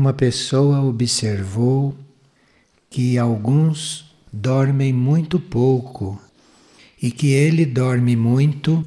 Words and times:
uma 0.00 0.14
pessoa 0.14 0.80
observou 0.80 1.94
que 2.88 3.18
alguns 3.18 4.10
dormem 4.32 4.94
muito 4.94 5.38
pouco 5.38 6.18
e 7.02 7.10
que 7.10 7.28
ele 7.28 7.66
dorme 7.66 8.16
muito, 8.16 8.86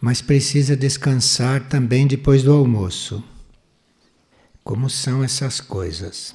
mas 0.00 0.20
precisa 0.20 0.76
descansar 0.76 1.68
também 1.68 2.04
depois 2.04 2.42
do 2.42 2.52
almoço. 2.52 3.22
Como 4.64 4.90
são 4.90 5.22
essas 5.22 5.60
coisas? 5.60 6.34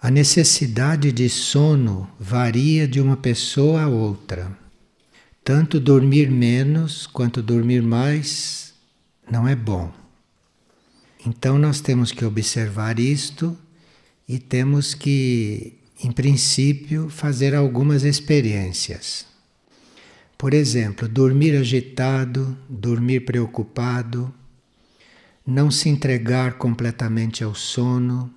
A 0.00 0.12
necessidade 0.12 1.10
de 1.10 1.28
sono 1.28 2.08
varia 2.20 2.86
de 2.86 3.00
uma 3.00 3.16
pessoa 3.16 3.82
a 3.82 3.88
outra. 3.88 4.56
Tanto 5.42 5.80
dormir 5.80 6.30
menos 6.30 7.04
quanto 7.04 7.42
dormir 7.42 7.82
mais 7.82 8.74
não 9.28 9.48
é 9.48 9.56
bom. 9.56 9.92
Então 11.28 11.58
nós 11.58 11.82
temos 11.82 12.10
que 12.10 12.24
observar 12.24 12.98
isto 12.98 13.54
e 14.26 14.38
temos 14.38 14.94
que, 14.94 15.74
em 16.02 16.10
princípio, 16.10 17.10
fazer 17.10 17.54
algumas 17.54 18.02
experiências. 18.02 19.26
Por 20.38 20.54
exemplo, 20.54 21.06
dormir 21.06 21.54
agitado, 21.54 22.56
dormir 22.66 23.26
preocupado, 23.26 24.32
não 25.46 25.70
se 25.70 25.90
entregar 25.90 26.54
completamente 26.54 27.44
ao 27.44 27.54
sono. 27.54 28.32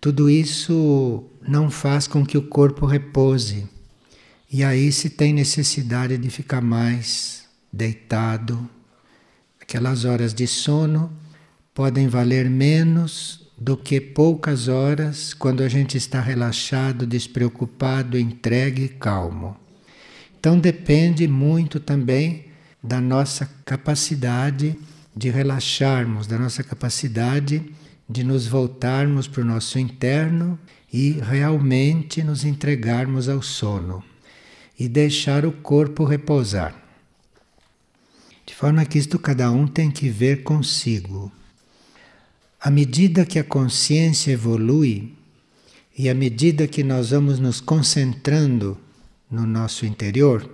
Tudo 0.00 0.30
isso 0.30 1.24
não 1.42 1.68
faz 1.68 2.06
com 2.06 2.24
que 2.24 2.38
o 2.38 2.46
corpo 2.46 2.86
repouse. 2.86 3.66
E 4.48 4.62
aí 4.62 4.92
se 4.92 5.10
tem 5.10 5.32
necessidade 5.32 6.16
de 6.16 6.30
ficar 6.30 6.60
mais 6.60 7.46
deitado. 7.72 8.70
Aquelas 9.60 10.04
horas 10.04 10.32
de 10.32 10.46
sono 10.46 11.25
podem 11.76 12.08
valer 12.08 12.48
menos 12.48 13.46
do 13.54 13.76
que 13.76 14.00
poucas 14.00 14.66
horas 14.66 15.34
quando 15.34 15.62
a 15.62 15.68
gente 15.68 15.98
está 15.98 16.22
relaxado, 16.22 17.06
despreocupado, 17.06 18.18
entregue 18.18 18.84
e 18.84 18.88
calmo. 18.88 19.54
Então 20.40 20.58
depende 20.58 21.28
muito 21.28 21.78
também 21.78 22.46
da 22.82 22.98
nossa 22.98 23.44
capacidade 23.66 24.74
de 25.14 25.28
relaxarmos, 25.28 26.26
da 26.26 26.38
nossa 26.38 26.64
capacidade 26.64 27.62
de 28.08 28.24
nos 28.24 28.46
voltarmos 28.46 29.28
para 29.28 29.42
o 29.42 29.46
nosso 29.46 29.78
interno 29.78 30.58
e 30.90 31.20
realmente 31.20 32.22
nos 32.22 32.42
entregarmos 32.42 33.28
ao 33.28 33.42
sono 33.42 34.02
e 34.80 34.88
deixar 34.88 35.44
o 35.44 35.52
corpo 35.52 36.04
repousar. 36.04 36.74
De 38.46 38.54
forma 38.54 38.82
que 38.86 38.98
isto 38.98 39.18
cada 39.18 39.50
um 39.50 39.66
tem 39.66 39.90
que 39.90 40.08
ver 40.08 40.42
consigo. 40.42 41.30
À 42.66 42.70
medida 42.70 43.24
que 43.24 43.38
a 43.38 43.44
consciência 43.44 44.32
evolui 44.32 45.14
e 45.96 46.08
à 46.08 46.14
medida 46.14 46.66
que 46.66 46.82
nós 46.82 47.10
vamos 47.10 47.38
nos 47.38 47.60
concentrando 47.60 48.76
no 49.30 49.46
nosso 49.46 49.86
interior, 49.86 50.50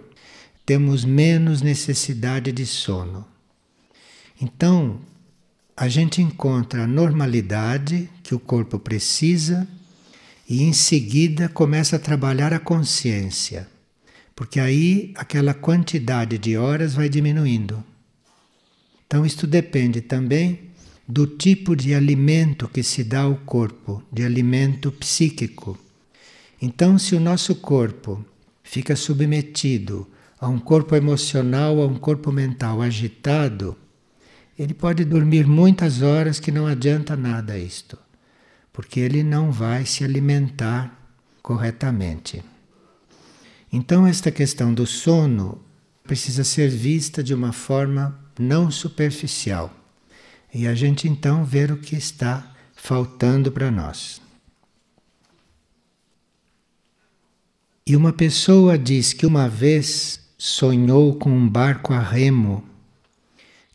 temos 0.67 1.07
menos 1.07 1.63
necessidade 1.63 2.53
de 2.53 2.67
sono. 2.67 3.27
Então, 4.39 5.01
a 5.75 5.89
gente 5.89 6.21
encontra 6.21 6.85
a 6.85 6.87
normalidade 6.87 8.11
que 8.23 8.35
o 8.35 8.39
corpo 8.39 8.79
precisa 8.79 9.67
e 10.47 10.65
em 10.65 10.75
seguida 10.75 11.49
começa 11.49 11.97
a 11.97 11.99
trabalhar 11.99 12.53
a 12.53 12.61
consciência, 12.61 13.67
porque 14.37 14.61
aí 14.61 15.15
aquela 15.15 15.55
quantidade 15.55 16.37
de 16.37 16.59
horas 16.59 16.93
vai 16.93 17.09
diminuindo. 17.09 17.83
Então, 19.07 19.25
isto 19.25 19.47
depende 19.47 20.03
também 20.03 20.72
do 21.15 21.27
tipo 21.27 21.77
de 21.77 21.95
alimento 21.95 22.67
que 22.67 22.83
se 22.83 23.05
dá 23.05 23.21
ao 23.21 23.35
corpo, 23.37 24.03
de 24.11 24.25
alimento 24.25 24.91
psíquico. 24.91 25.79
Então, 26.59 26.97
se 26.99 27.15
o 27.15 27.21
nosso 27.21 27.57
corpo 27.57 28.25
fica 28.63 28.97
submetido 28.97 30.09
a 30.41 30.49
um 30.49 30.59
corpo 30.59 30.97
emocional, 30.97 31.83
a 31.83 31.87
um 31.87 31.99
corpo 31.99 32.33
mental 32.33 32.81
agitado, 32.81 33.77
ele 34.59 34.73
pode 34.73 35.05
dormir 35.05 35.47
muitas 35.47 36.01
horas 36.01 36.41
que 36.41 36.51
não 36.51 36.67
adianta 36.67 37.15
nada 37.15 37.59
isto, 37.59 37.99
porque 38.73 38.99
ele 38.99 39.23
não 39.23 39.53
vai 39.53 39.85
se 39.85 40.03
alimentar 40.05 40.99
corretamente. 41.43 42.43
Então, 43.71 44.07
esta 44.07 44.31
questão 44.31 44.73
do 44.73 44.87
sono 44.87 45.61
precisa 46.05 46.43
ser 46.43 46.71
vista 46.71 47.23
de 47.23 47.35
uma 47.35 47.53
forma 47.53 48.19
não 48.39 48.71
superficial 48.71 49.82
e 50.53 50.67
a 50.67 50.75
gente 50.75 51.09
então 51.09 51.45
ver 51.45 51.73
o 51.73 51.79
que 51.79 51.97
está 51.97 52.47
faltando 52.75 53.51
para 53.51 53.71
nós. 53.71 54.21
E 57.87 57.97
uma 57.97 58.13
pessoa 58.13 58.79
diz 58.79 59.13
que 59.13 59.27
uma 59.27 59.49
vez 59.49 60.21
sonhou 60.37 61.15
com 61.15 61.31
um 61.31 61.49
barco 61.49 61.93
a 61.93 62.01
remo 62.01 62.65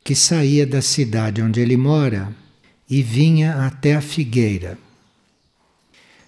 que 0.04 0.16
saía 0.16 0.66
da 0.66 0.82
cidade 0.82 1.42
onde 1.42 1.60
ele 1.60 1.76
mora 1.76 2.34
e 2.90 3.02
vinha 3.02 3.66
até 3.66 3.96
a 3.96 4.02
figueira. 4.02 4.78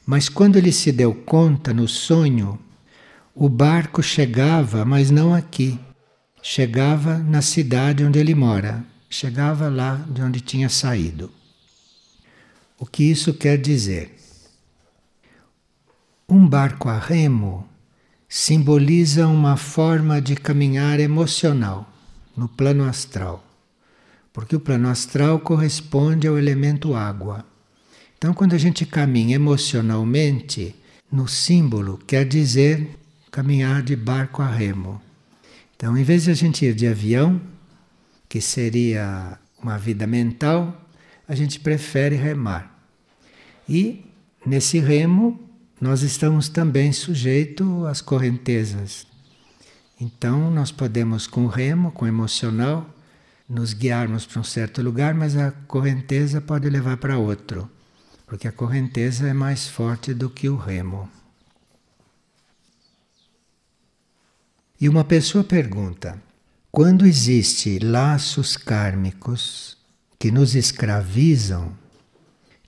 Mas 0.06 0.28
quando 0.28 0.58
ele 0.58 0.72
se 0.72 0.92
deu 0.92 1.14
conta 1.14 1.74
no 1.74 1.88
sonho, 1.88 2.60
o 3.34 3.48
barco 3.48 4.02
chegava, 4.02 4.84
mas 4.84 5.10
não 5.12 5.34
aqui, 5.34 5.80
chegava 6.42 7.20
na 7.20 7.42
cidade 7.42 8.04
onde 8.04 8.20
ele 8.20 8.36
mora 8.36 8.84
chegava 9.10 9.68
lá 9.70 9.96
de 10.08 10.22
onde 10.22 10.40
tinha 10.40 10.70
saído. 10.70 11.32
O 12.78 12.86
que 12.86 13.04
isso 13.04 13.34
quer 13.34 13.58
dizer? 13.58 14.16
Um 16.28 16.48
barco 16.48 16.88
a 16.88 16.98
remo 16.98 17.68
simboliza 18.28 19.28
uma 19.28 19.58
forma 19.58 20.22
de 20.22 20.36
caminhar 20.36 21.00
emocional 21.00 21.92
no 22.38 22.48
plano 22.48 22.84
astral, 22.84 23.44
porque 24.32 24.56
o 24.56 24.60
plano 24.60 24.88
astral 24.88 25.40
corresponde 25.40 26.28
ao 26.28 26.38
elemento 26.38 26.94
água. 26.94 27.44
Então, 28.18 28.34
quando 28.34 28.54
a 28.54 28.58
gente 28.58 28.86
caminha 28.86 29.36
emocionalmente, 29.36 30.76
no 31.12 31.28
símbolo 31.28 31.98
quer 32.06 32.26
dizer 32.26 33.00
caminhar 33.32 33.82
de 33.82 33.96
barco 33.96 34.42
a 34.42 34.48
remo. 34.48 35.02
Então, 35.76 35.98
em 35.98 36.04
vez 36.04 36.26
de 36.26 36.32
a 36.32 36.34
gente 36.34 36.66
ir 36.66 36.76
de 36.76 36.86
avião, 36.86 37.42
que 38.30 38.40
seria 38.40 39.40
uma 39.62 39.78
vida 39.78 40.06
mental, 40.06 40.90
a 41.28 41.34
gente 41.36 41.60
prefere 41.60 42.16
remar. 42.16 42.80
E 43.68 44.06
nesse 44.46 44.80
remo, 44.80 45.40
nós 45.82 46.04
estamos 46.04 46.48
também 46.48 46.94
sujeitos 46.94 47.86
às 47.86 48.02
correntezas. 48.02 49.08
Então, 50.00 50.50
nós 50.52 50.72
podemos, 50.72 51.28
com 51.28 51.46
o 51.46 51.48
remo, 51.48 51.92
com 51.92 52.06
o 52.06 52.08
emocional, 52.08 52.88
nos 53.50 53.74
guiarmos 53.74 54.26
para 54.26 54.40
um 54.40 54.44
certo 54.44 54.82
lugar, 54.82 55.14
mas 55.14 55.36
a 55.36 55.52
correnteza 55.52 56.40
pode 56.40 56.70
levar 56.70 56.98
para 56.98 57.18
outro, 57.18 57.70
porque 58.28 58.48
a 58.48 58.52
correnteza 58.52 59.28
é 59.28 59.34
mais 59.34 59.68
forte 59.68 60.14
do 60.14 60.30
que 60.30 60.48
o 60.48 60.56
remo. 60.56 61.10
E 64.80 64.88
uma 64.88 65.04
pessoa 65.04 65.44
pergunta: 65.44 66.22
quando 66.72 67.06
existe 67.06 67.80
laços 67.80 68.56
kármicos 68.56 69.78
que 70.20 70.32
nos 70.32 70.56
escravizam, 70.56 71.74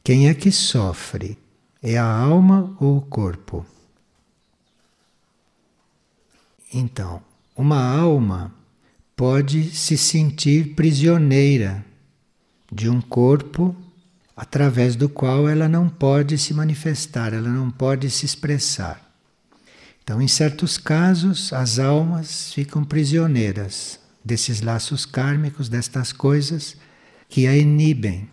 quem 0.04 0.28
é 0.28 0.34
que 0.34 0.52
sofre? 0.52 1.38
É 1.84 1.98
a 1.98 2.06
alma 2.06 2.76
ou 2.80 2.98
o 2.98 3.02
corpo? 3.02 3.66
Então, 6.74 7.22
uma 7.56 7.84
alma 7.84 8.54
pode 9.16 9.70
se 9.76 9.98
sentir 9.98 10.74
prisioneira 10.74 11.86
de 12.72 12.90
um 12.90 13.02
corpo 13.02 13.76
através 14.36 14.96
do 14.96 15.08
qual 15.10 15.48
ela 15.48 15.68
não 15.68 15.88
pode 15.88 16.38
se 16.38 16.54
manifestar, 16.54 17.34
ela 17.34 17.50
não 17.50 17.70
pode 17.70 18.10
se 18.10 18.26
expressar. 18.26 19.11
Então, 20.04 20.22
em 20.22 20.28
certos 20.28 20.78
casos, 20.78 21.54
as 21.54 21.80
almas 21.80 22.54
ficam 22.54 22.84
prisioneiras 22.84 24.00
desses 24.24 24.62
laços 24.62 25.06
kármicos, 25.06 25.70
destas 25.70 26.12
coisas 26.12 26.76
que 27.30 27.48
a 27.48 27.56
inibem. 27.56 28.30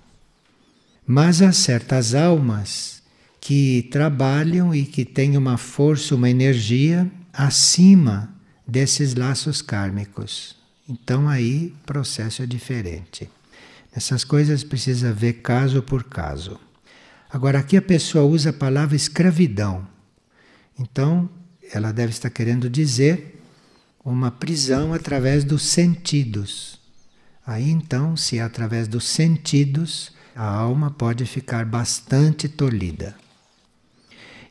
Mas 1.06 1.40
há 1.40 1.52
certas 1.52 2.14
almas 2.14 3.02
que 3.40 3.88
trabalham 3.90 4.74
e 4.74 4.84
que 4.84 5.04
têm 5.04 5.36
uma 5.36 5.56
força, 5.56 6.14
uma 6.14 6.28
energia 6.28 7.10
acima 7.32 8.34
desses 8.66 9.14
laços 9.14 9.62
kármicos. 9.62 10.56
Então 10.88 11.28
aí 11.28 11.74
o 11.82 11.86
processo 11.86 12.42
é 12.42 12.46
diferente. 12.46 13.30
Essas 13.92 14.24
coisas 14.24 14.62
precisa 14.62 15.12
ver 15.12 15.34
caso 15.34 15.82
por 15.82 16.04
caso. 16.04 16.58
Agora 17.30 17.58
aqui 17.58 17.76
a 17.76 17.82
pessoa 17.82 18.24
usa 18.24 18.50
a 18.50 18.52
palavra 18.52 18.96
escravidão. 18.96 19.86
Então 20.78 21.28
ela 21.72 21.92
deve 21.92 22.12
estar 22.12 22.30
querendo 22.30 22.68
dizer 22.70 23.40
uma 24.04 24.30
prisão 24.30 24.94
através 24.94 25.44
dos 25.44 25.62
sentidos. 25.62 26.78
Aí 27.46 27.70
então, 27.70 28.16
se 28.16 28.38
é 28.38 28.42
através 28.42 28.88
dos 28.88 29.04
sentidos, 29.04 30.12
A 30.40 30.44
alma 30.44 30.88
pode 30.88 31.26
ficar 31.26 31.64
bastante 31.64 32.48
tolhida. 32.48 33.16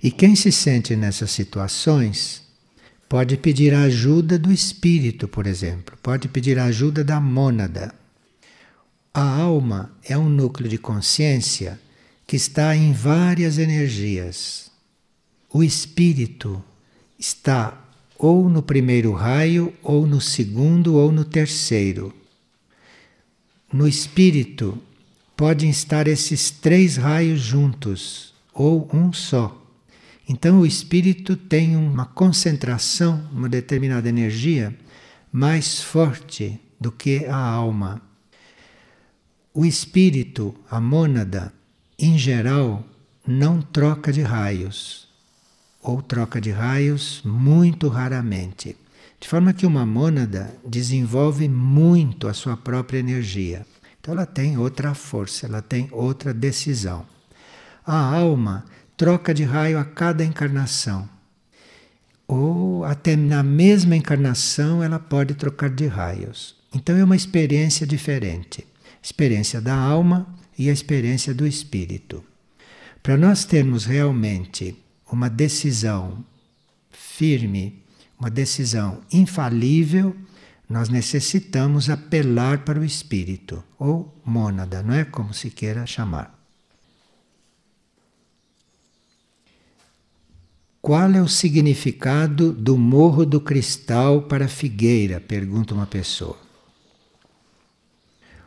E 0.04 0.12
quem 0.12 0.36
se 0.36 0.52
sente 0.52 0.98
nessas 0.98 1.32
situações 1.32 2.44
pode 3.08 3.38
pedir 3.38 3.74
a 3.74 3.84
ajuda 3.84 4.38
do 4.38 4.52
espírito, 4.52 5.30
por 5.30 5.48
exemplo, 5.48 5.98
pode 6.04 6.28
pedir 6.28 6.60
a 6.60 6.66
ajuda 6.66 7.06
da 7.06 7.22
mônada. 7.22 7.96
A 9.14 9.22
alma 9.22 9.94
é 10.04 10.18
um 10.18 10.28
núcleo 10.28 10.70
de 10.70 10.78
consciência 10.78 11.80
que 12.28 12.36
está 12.36 12.76
em 12.76 12.92
várias 12.92 13.58
energias. 13.58 14.70
O 15.50 15.64
espírito 15.64 16.62
está 17.18 17.88
ou 18.18 18.50
no 18.50 18.64
primeiro 18.64 19.14
raio, 19.14 19.74
ou 19.84 20.08
no 20.08 20.20
segundo, 20.20 20.96
ou 20.96 21.12
no 21.12 21.24
terceiro. 21.24 22.14
No 23.72 23.88
espírito 23.88 24.82
podem 25.36 25.70
estar 25.70 26.08
esses 26.08 26.50
três 26.50 26.98
raios 26.98 27.40
juntos, 27.40 28.34
ou 28.54 28.90
um 28.92 29.14
só. 29.14 29.64
Então 30.28 30.62
o 30.62 30.66
espírito 30.66 31.36
tem 31.36 31.76
uma 31.76 32.06
concentração, 32.06 33.24
uma 33.32 33.48
determinada 33.48 34.10
energia 34.10 34.76
mais 35.32 35.82
forte 35.82 36.60
do 36.80 36.92
que 36.92 37.26
a 37.26 37.38
alma. 37.38 38.02
O 39.54 39.66
espírito, 39.66 40.56
a 40.70 40.82
mônada, 40.82 41.54
em 41.98 42.18
geral, 42.18 42.84
não 43.26 43.62
troca 43.62 44.12
de 44.12 44.22
raios, 44.22 45.07
ou 45.88 46.02
troca 46.02 46.42
de 46.42 46.52
raios 46.52 47.22
muito 47.24 47.88
raramente. 47.88 48.76
De 49.22 49.28
forma 49.28 49.54
que 49.54 49.66
uma 49.66 49.86
mônada 49.86 50.54
desenvolve 50.66 51.48
muito 51.48 52.28
a 52.28 52.34
sua 52.34 52.58
própria 52.58 53.00
energia. 53.00 53.66
Então 54.00 54.14
ela 54.14 54.26
tem 54.26 54.58
outra 54.58 54.94
força, 54.94 55.46
ela 55.46 55.62
tem 55.62 55.88
outra 55.92 56.34
decisão. 56.34 57.06
A 57.86 57.98
alma 57.98 58.66
troca 58.98 59.34
de 59.34 59.46
raio 59.46 59.80
a 59.80 59.86
cada 59.86 60.26
encarnação. 60.26 61.08
Ou 62.28 62.84
até 62.84 63.16
na 63.16 63.42
mesma 63.42 63.96
encarnação 63.96 64.84
ela 64.84 65.00
pode 65.00 65.36
trocar 65.36 65.70
de 65.70 65.88
raios. 65.88 66.58
Então 66.76 66.98
é 66.98 67.04
uma 67.04 67.16
experiência 67.16 67.88
diferente. 67.88 68.68
Experiência 69.02 69.62
da 69.62 69.76
alma 69.76 70.28
e 70.60 70.70
a 70.70 70.74
experiência 70.74 71.34
do 71.34 71.48
espírito. 71.48 72.22
Para 73.02 73.16
nós 73.16 73.46
termos 73.46 73.86
realmente 73.86 74.76
uma 75.12 75.30
decisão 75.30 76.24
firme, 76.90 77.82
uma 78.20 78.30
decisão 78.30 79.02
infalível, 79.12 80.16
nós 80.70 80.90
necessitamos 80.90 81.90
apelar 81.90 82.66
para 82.66 82.80
o 82.80 82.84
espírito, 82.84 83.64
ou 83.80 84.14
mônada, 84.26 84.84
não 84.84 84.94
é 84.94 85.06
como 85.06 85.34
se 85.34 85.50
queira 85.50 85.86
chamar. 85.86 86.38
Qual 90.82 91.12
é 91.12 91.22
o 91.22 91.28
significado 91.28 92.52
do 92.54 92.78
morro 92.78 93.26
do 93.26 93.42
cristal 93.42 94.22
para 94.22 94.46
a 94.46 94.50
figueira? 94.50 95.20
pergunta 95.20 95.74
uma 95.74 95.86
pessoa. 95.86 96.38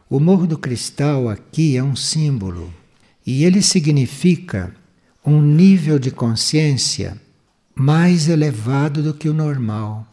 O 0.08 0.18
morro 0.18 0.46
do 0.46 0.58
cristal 0.58 1.28
aqui 1.28 1.76
é 1.76 1.82
um 1.82 1.94
símbolo 1.94 2.72
e 3.26 3.44
ele 3.44 3.62
significa 3.62 4.74
um 5.24 5.40
nível 5.40 5.98
de 5.98 6.10
consciência 6.10 7.20
mais 7.74 8.28
elevado 8.28 9.02
do 9.02 9.14
que 9.14 9.28
o 9.28 9.34
normal. 9.34 10.06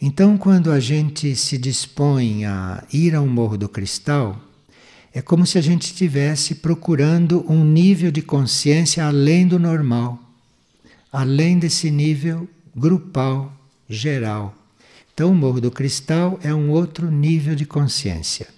Então, 0.00 0.38
quando 0.38 0.72
a 0.72 0.80
gente 0.80 1.36
se 1.36 1.58
dispõe 1.58 2.44
a 2.44 2.84
ir 2.92 3.14
a 3.14 3.20
um 3.20 3.28
morro 3.28 3.58
do 3.58 3.68
cristal, 3.68 4.40
é 5.12 5.20
como 5.20 5.46
se 5.46 5.58
a 5.58 5.60
gente 5.60 5.82
estivesse 5.82 6.56
procurando 6.56 7.44
um 7.48 7.64
nível 7.64 8.10
de 8.10 8.22
consciência 8.22 9.04
além 9.04 9.46
do 9.46 9.58
normal 9.58 10.30
além 11.12 11.58
desse 11.58 11.90
nível 11.90 12.48
grupal, 12.74 13.52
geral. 13.88 14.54
Então, 15.12 15.32
o 15.32 15.34
Morro 15.34 15.60
do 15.60 15.70
Cristal 15.70 16.38
é 16.42 16.54
um 16.54 16.70
outro 16.70 17.10
nível 17.10 17.54
de 17.54 17.66
consciência. 17.66 18.48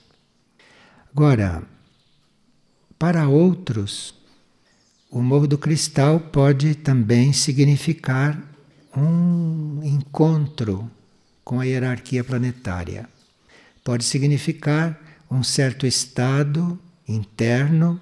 Agora, 1.12 1.62
para 2.98 3.28
outros, 3.28 4.14
o 5.12 5.20
Morro 5.20 5.46
do 5.46 5.58
Cristal 5.58 6.18
pode 6.18 6.74
também 6.74 7.34
significar 7.34 8.42
um 8.96 9.78
encontro 9.82 10.90
com 11.44 11.60
a 11.60 11.64
hierarquia 11.64 12.24
planetária. 12.24 13.06
Pode 13.84 14.04
significar 14.04 14.98
um 15.30 15.42
certo 15.42 15.86
estado 15.86 16.78
interno 17.06 18.00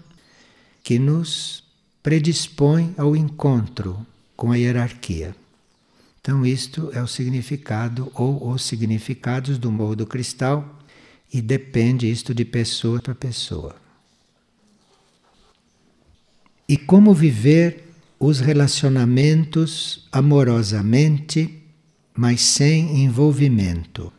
que 0.85 1.01
nos 1.01 1.65
predispõe 2.01 2.95
ao 2.97 3.17
encontro 3.17 4.07
com 4.37 4.53
a 4.53 4.57
hierarquia. 4.57 5.35
Então, 6.21 6.47
isto 6.47 6.91
é 6.93 7.03
o 7.03 7.09
significado 7.09 8.09
ou 8.15 8.53
os 8.53 8.63
significados 8.63 9.59
do 9.59 9.73
morro 9.73 9.97
do 9.97 10.07
cristal 10.07 10.79
e 11.33 11.43
depende 11.43 12.09
isto 12.09 12.33
de 12.33 12.45
pessoa 12.45 13.01
para 13.01 13.17
pessoa. 13.17 13.90
E 16.71 16.77
como 16.77 17.13
viver 17.13 17.83
os 18.17 18.39
relacionamentos 18.39 20.07
amorosamente, 20.13 21.65
mas 22.17 22.43
sem 22.43 23.03
envolvimento? 23.03 24.13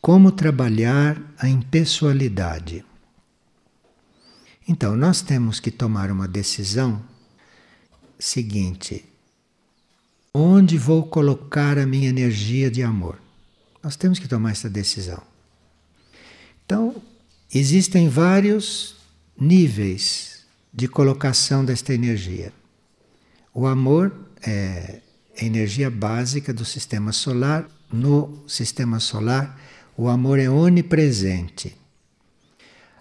Como 0.00 0.32
trabalhar 0.32 1.20
a 1.38 1.46
impessoalidade? 1.46 2.82
Então, 4.66 4.96
nós 4.96 5.20
temos 5.20 5.60
que 5.60 5.70
tomar 5.70 6.10
uma 6.10 6.26
decisão 6.26 7.04
seguinte: 8.18 9.04
Onde 10.32 10.78
vou 10.78 11.04
colocar 11.04 11.76
a 11.76 11.84
minha 11.84 12.08
energia 12.08 12.70
de 12.70 12.82
amor? 12.82 13.20
Nós 13.82 13.94
temos 13.94 14.18
que 14.18 14.26
tomar 14.26 14.52
essa 14.52 14.70
decisão. 14.70 15.22
Então, 16.64 16.96
existem 17.52 18.08
vários 18.08 18.96
níveis 19.38 20.33
de 20.74 20.88
colocação 20.88 21.64
desta 21.64 21.94
energia. 21.94 22.52
O 23.54 23.66
amor 23.66 24.12
é 24.44 25.00
a 25.40 25.44
energia 25.44 25.88
básica 25.88 26.52
do 26.52 26.64
sistema 26.64 27.12
solar. 27.12 27.68
No 27.92 28.42
sistema 28.48 28.98
solar, 28.98 29.60
o 29.96 30.08
amor 30.08 30.40
é 30.40 30.50
onipresente. 30.50 31.76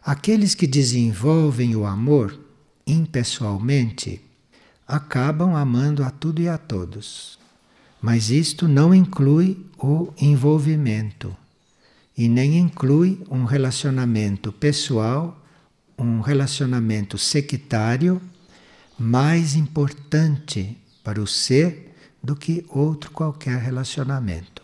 Aqueles 0.05 0.53
que 0.53 0.67
desenvolvem 0.67 1.75
o 1.75 1.85
amor 1.85 2.39
impessoalmente 2.85 4.21
acabam 4.87 5.55
amando 5.55 6.03
a 6.03 6.11
tudo 6.11 6.41
e 6.41 6.47
a 6.47 6.57
todos. 6.57 7.39
Mas 7.99 8.29
isto 8.29 8.67
não 8.67 8.93
inclui 8.93 9.65
o 9.79 10.13
envolvimento 10.19 11.35
e 12.15 12.27
nem 12.27 12.59
inclui 12.59 13.23
um 13.31 13.45
relacionamento 13.45 14.51
pessoal, 14.51 15.42
um 16.03 16.19
relacionamento 16.19 17.17
sectário 17.17 18.21
mais 18.99 19.55
importante 19.55 20.77
para 21.03 21.21
o 21.21 21.25
ser 21.25 21.95
do 22.21 22.35
que 22.35 22.65
outro 22.69 23.11
qualquer 23.11 23.57
relacionamento. 23.57 24.61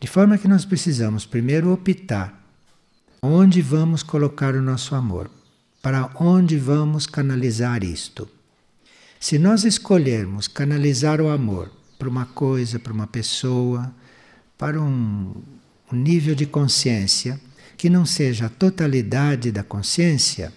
De 0.00 0.06
forma 0.06 0.38
que 0.38 0.48
nós 0.48 0.64
precisamos 0.64 1.26
primeiro 1.26 1.72
optar 1.72 2.44
onde 3.20 3.60
vamos 3.60 4.02
colocar 4.02 4.54
o 4.54 4.62
nosso 4.62 4.94
amor, 4.94 5.30
para 5.82 6.10
onde 6.20 6.56
vamos 6.56 7.06
canalizar 7.06 7.82
isto. 7.82 8.28
Se 9.18 9.38
nós 9.38 9.64
escolhermos 9.64 10.46
canalizar 10.46 11.20
o 11.20 11.28
amor 11.28 11.70
para 11.98 12.08
uma 12.08 12.26
coisa, 12.26 12.78
para 12.78 12.92
uma 12.92 13.06
pessoa, 13.06 13.92
para 14.56 14.80
um, 14.80 15.34
um 15.92 15.96
nível 15.96 16.34
de 16.34 16.46
consciência 16.46 17.40
que 17.78 17.88
não 17.88 18.04
seja 18.04 18.46
a 18.46 18.50
totalidade 18.50 19.52
da 19.52 19.62
consciência, 19.62 20.52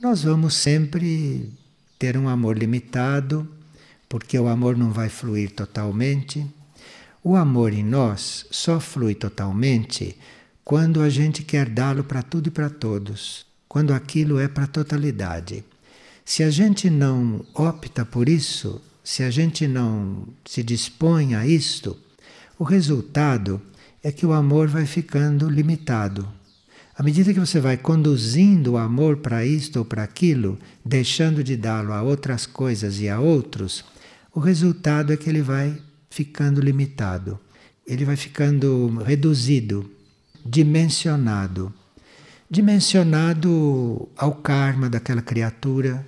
nós 0.00 0.22
vamos 0.22 0.54
sempre 0.54 1.52
ter 1.98 2.16
um 2.16 2.30
amor 2.30 2.56
limitado, 2.58 3.46
porque 4.08 4.38
o 4.38 4.48
amor 4.48 4.76
não 4.76 4.90
vai 4.90 5.10
fluir 5.10 5.52
totalmente. 5.52 6.44
O 7.22 7.36
amor 7.36 7.74
em 7.74 7.84
nós 7.84 8.46
só 8.50 8.80
flui 8.80 9.14
totalmente 9.14 10.16
quando 10.64 11.02
a 11.02 11.10
gente 11.10 11.42
quer 11.42 11.68
dá-lo 11.68 12.02
para 12.02 12.22
tudo 12.22 12.46
e 12.48 12.50
para 12.50 12.70
todos, 12.70 13.44
quando 13.68 13.92
aquilo 13.92 14.38
é 14.38 14.48
para 14.48 14.64
a 14.64 14.66
totalidade. 14.66 15.62
Se 16.24 16.42
a 16.42 16.50
gente 16.50 16.88
não 16.88 17.44
opta 17.54 18.04
por 18.04 18.30
isso, 18.30 18.80
se 19.04 19.22
a 19.22 19.30
gente 19.30 19.68
não 19.68 20.26
se 20.44 20.62
dispõe 20.62 21.34
a 21.34 21.46
isto, 21.46 21.98
o 22.58 22.64
resultado 22.64 23.60
é 24.02 24.10
que 24.10 24.24
o 24.24 24.32
amor 24.32 24.68
vai 24.68 24.86
ficando 24.86 25.50
limitado. 25.50 26.26
À 27.02 27.04
medida 27.04 27.34
que 27.34 27.40
você 27.40 27.58
vai 27.58 27.76
conduzindo 27.76 28.74
o 28.74 28.78
amor 28.78 29.16
para 29.16 29.44
isto 29.44 29.80
ou 29.80 29.84
para 29.84 30.04
aquilo, 30.04 30.56
deixando 30.84 31.42
de 31.42 31.56
dá-lo 31.56 31.92
a 31.92 32.00
outras 32.00 32.46
coisas 32.46 33.00
e 33.00 33.08
a 33.08 33.18
outros, 33.18 33.84
o 34.32 34.38
resultado 34.38 35.12
é 35.12 35.16
que 35.16 35.28
ele 35.28 35.42
vai 35.42 35.76
ficando 36.08 36.60
limitado, 36.60 37.40
ele 37.84 38.04
vai 38.04 38.14
ficando 38.14 39.02
reduzido, 39.04 39.90
dimensionado. 40.46 41.74
dimensionado 42.48 44.08
ao 44.16 44.36
karma 44.36 44.88
daquela 44.88 45.22
criatura, 45.22 46.06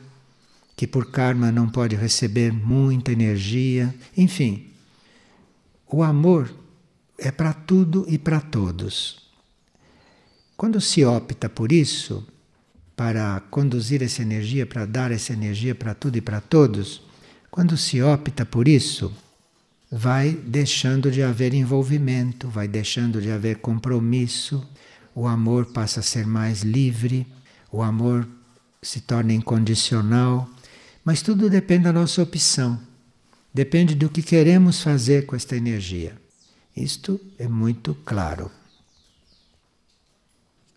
que 0.77 0.87
por 0.87 1.11
karma 1.11 1.51
não 1.51 1.69
pode 1.69 1.97
receber 1.97 2.53
muita 2.53 3.11
energia. 3.11 3.93
Enfim, 4.17 4.69
o 5.91 6.05
amor 6.05 6.55
é 7.19 7.33
para 7.33 7.53
tudo 7.53 8.07
e 8.09 8.17
para 8.17 8.41
todos. 8.41 9.24
Quando 10.57 10.81
se 10.81 11.05
opta 11.05 11.49
por 11.49 11.73
isso, 11.73 12.27
para 12.97 13.41
conduzir 13.51 14.03
essa 14.03 14.23
energia, 14.23 14.65
para 14.65 14.87
dar 14.87 15.11
essa 15.11 15.33
energia 15.33 15.75
para 15.75 15.95
tudo 15.95 16.17
e 16.17 16.21
para 16.21 16.41
todos, 16.41 17.03
quando 17.51 17.77
se 17.77 18.01
opta 18.03 18.47
por 18.47 18.69
isso, 18.69 19.13
vai 19.91 20.33
deixando 20.33 21.11
de 21.11 21.23
haver 21.23 21.55
envolvimento, 21.55 22.49
vai 22.49 22.69
deixando 22.69 23.21
de 23.21 23.31
haver 23.31 23.59
compromisso, 23.59 24.67
o 25.15 25.27
amor 25.27 25.67
passa 25.67 26.01
a 26.01 26.03
ser 26.03 26.27
mais 26.27 26.63
livre, 26.63 27.27
o 27.71 27.83
amor 27.83 28.27
se 28.83 29.01
torna 29.01 29.33
incondicional, 29.33 30.49
mas 31.05 31.23
tudo 31.23 31.51
depende 31.51 31.85
da 31.85 31.93
nossa 31.93 32.23
opção, 32.23 32.81
depende 33.53 33.95
do 33.95 34.09
que 34.09 34.23
queremos 34.23 34.81
fazer 34.81 35.27
com 35.27 35.37
esta 35.37 35.57
energia. 35.57 36.17
Isto 36.77 37.21
é 37.39 37.47
muito 37.47 37.95
claro. 38.05 38.51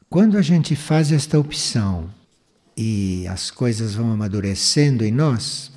Quando 0.09 0.37
a 0.37 0.41
gente 0.41 0.73
faz 0.73 1.11
esta 1.11 1.37
opção 1.37 2.09
e 2.77 3.27
as 3.27 3.51
coisas 3.51 3.93
vão 3.93 4.13
amadurecendo 4.13 5.03
em 5.03 5.11
nós, 5.11 5.69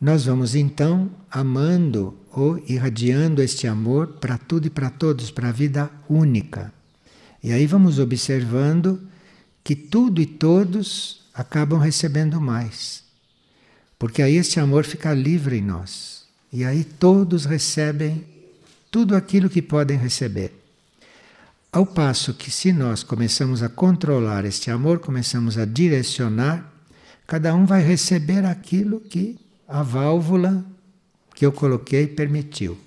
nós 0.00 0.24
vamos 0.24 0.54
então 0.54 1.10
amando 1.30 2.16
ou 2.32 2.58
irradiando 2.66 3.42
este 3.42 3.66
amor 3.66 4.06
para 4.20 4.38
tudo 4.38 4.68
e 4.68 4.70
para 4.70 4.88
todos, 4.88 5.30
para 5.30 5.50
a 5.50 5.52
vida 5.52 5.90
única. 6.08 6.72
E 7.44 7.52
aí 7.52 7.66
vamos 7.66 7.98
observando 7.98 9.06
que 9.62 9.76
tudo 9.76 10.22
e 10.22 10.26
todos 10.26 11.28
acabam 11.34 11.78
recebendo 11.78 12.40
mais. 12.40 13.04
Porque 13.98 14.22
aí 14.22 14.36
este 14.36 14.58
amor 14.58 14.86
fica 14.86 15.12
livre 15.12 15.58
em 15.58 15.62
nós. 15.62 16.24
E 16.50 16.64
aí 16.64 16.84
todos 16.84 17.44
recebem 17.44 18.24
tudo 18.90 19.14
aquilo 19.14 19.50
que 19.50 19.60
podem 19.60 19.98
receber. 19.98 20.57
Ao 21.70 21.84
passo 21.84 22.32
que, 22.32 22.50
se 22.50 22.72
nós 22.72 23.02
começamos 23.02 23.62
a 23.62 23.68
controlar 23.68 24.46
este 24.46 24.70
amor, 24.70 25.00
começamos 25.00 25.58
a 25.58 25.66
direcionar, 25.66 26.72
cada 27.26 27.54
um 27.54 27.66
vai 27.66 27.82
receber 27.82 28.44
aquilo 28.46 29.00
que 29.00 29.38
a 29.66 29.82
válvula 29.82 30.64
que 31.34 31.44
eu 31.44 31.52
coloquei 31.52 32.06
permitiu. 32.06 32.78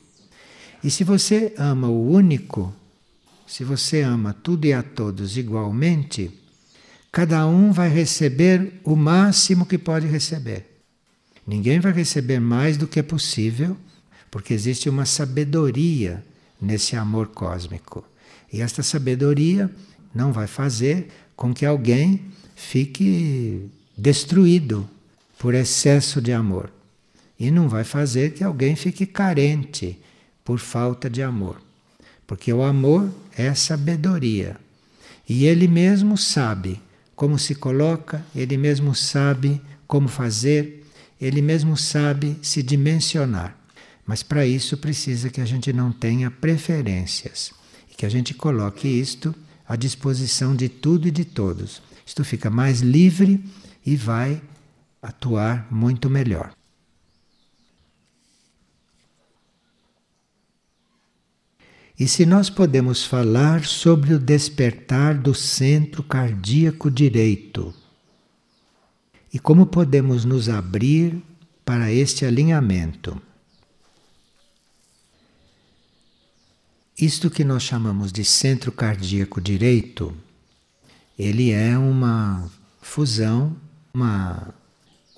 E 0.84 0.90
se 0.90 1.04
você 1.04 1.54
ama 1.60 1.90
o 1.90 2.12
único, 2.12 2.74
se 3.46 3.64
você 3.64 4.02
ama 4.02 4.34
tudo 4.34 4.66
e 4.66 4.74
a 4.74 4.82
todos 4.82 5.38
igualmente, 5.38 6.32
cada 7.12 7.46
um 7.46 7.72
vai 7.72 7.88
receber 7.88 8.82
o 8.84 8.96
máximo 8.96 9.64
que 9.64 9.78
pode 9.78 10.08
receber. 10.08 10.82
Ninguém 11.46 11.80
vai 11.80 11.92
receber 11.92 12.40
mais 12.40 12.78
do 12.78 12.88
que 12.88 13.00
é 13.00 13.04
possível, 13.04 13.78
porque 14.32 14.56
existe 14.56 14.90
uma 14.90 15.06
sabedoria 15.06 16.26
nesse 16.60 16.96
amor 16.96 17.28
cósmico. 17.28 18.11
E 18.51 18.62
esta 18.62 18.84
sabedoria 18.84 19.70
não 20.13 20.34
vai 20.34 20.48
fazer 20.48 21.08
com 21.36 21.53
que 21.53 21.65
alguém 21.65 22.22
fique 22.55 23.70
destruído 23.98 24.88
por 25.39 25.53
excesso 25.53 26.22
de 26.22 26.34
amor. 26.34 26.72
E 27.39 27.50
não 27.50 27.70
vai 27.70 27.84
fazer 27.84 28.34
que 28.34 28.43
alguém 28.43 28.75
fique 28.75 29.05
carente 29.05 29.98
por 30.43 30.60
falta 30.60 31.10
de 31.10 31.24
amor. 31.24 31.62
Porque 32.27 32.51
o 32.51 32.62
amor 32.62 33.10
é 33.36 33.53
sabedoria. 33.53 34.58
E 35.27 35.46
ele 35.46 35.67
mesmo 35.67 36.17
sabe 36.17 36.79
como 37.15 37.39
se 37.39 37.55
coloca, 37.55 38.24
ele 38.36 38.58
mesmo 38.58 38.93
sabe 38.93 39.62
como 39.88 40.08
fazer, 40.08 40.86
ele 41.20 41.41
mesmo 41.41 41.77
sabe 41.77 42.38
se 42.41 42.62
dimensionar. 42.62 43.55
Mas 44.05 44.24
para 44.24 44.46
isso 44.46 44.77
precisa 44.77 45.29
que 45.29 45.39
a 45.39 45.46
gente 45.46 45.72
não 45.72 45.91
tenha 45.91 46.29
preferências 46.29 47.53
que 48.01 48.05
a 48.08 48.10
gente 48.10 48.34
coloque 48.34 48.88
isto 48.88 49.31
à 49.63 49.75
disposição 49.75 50.55
de 50.55 50.67
tudo 50.67 51.08
e 51.08 51.12
de 51.12 51.24
todos. 51.24 51.84
Isto 52.03 52.24
fica 52.24 52.50
mais 52.50 52.79
livre 52.79 53.46
e 53.86 53.96
vai 53.96 54.41
atuar 55.00 55.67
muito 55.70 56.10
melhor. 56.10 56.51
E 62.00 62.08
se 62.08 62.25
nós 62.25 62.50
podemos 62.50 63.05
falar 63.05 63.65
sobre 63.65 64.15
o 64.15 64.20
despertar 64.20 65.15
do 65.15 65.36
centro 65.36 66.01
cardíaco 66.01 66.89
direito 66.89 67.72
e 69.31 69.38
como 69.38 69.67
podemos 69.67 70.25
nos 70.25 70.50
abrir 70.50 71.22
para 71.63 71.91
este 71.91 72.25
alinhamento. 72.25 73.22
Isto 77.01 77.31
que 77.31 77.43
nós 77.43 77.63
chamamos 77.63 78.12
de 78.12 78.24
centro 78.24 78.72
cardíaco 78.72 79.41
direito, 79.41 80.15
ele 81.17 81.50
é 81.50 81.75
uma 81.75 82.48
fusão, 82.79 83.58
uma 83.91 84.53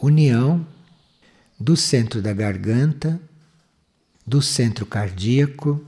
união 0.02 0.66
do 1.60 1.76
centro 1.76 2.22
da 2.22 2.32
garganta, 2.32 3.22
do 4.26 4.42
centro 4.42 4.86
cardíaco 4.86 5.86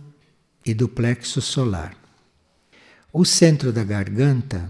e 0.65 0.73
do 0.73 0.89
plexo 0.89 1.41
solar. 1.41 1.95
O 3.13 3.23
centro 3.23 3.71
da 3.71 3.85
garganta 3.85 4.69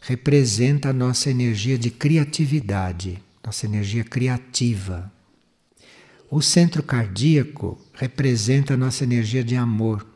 representa 0.00 0.88
a 0.88 0.94
nossa 0.94 1.30
energia 1.30 1.76
de 1.76 1.90
criatividade, 1.90 3.22
nossa 3.44 3.66
energia 3.66 4.04
criativa. 4.04 5.12
O 6.30 6.40
centro 6.40 6.82
cardíaco 6.82 7.78
representa 7.92 8.72
a 8.72 8.76
nossa 8.78 9.04
energia 9.04 9.44
de 9.44 9.54
amor. 9.54 10.15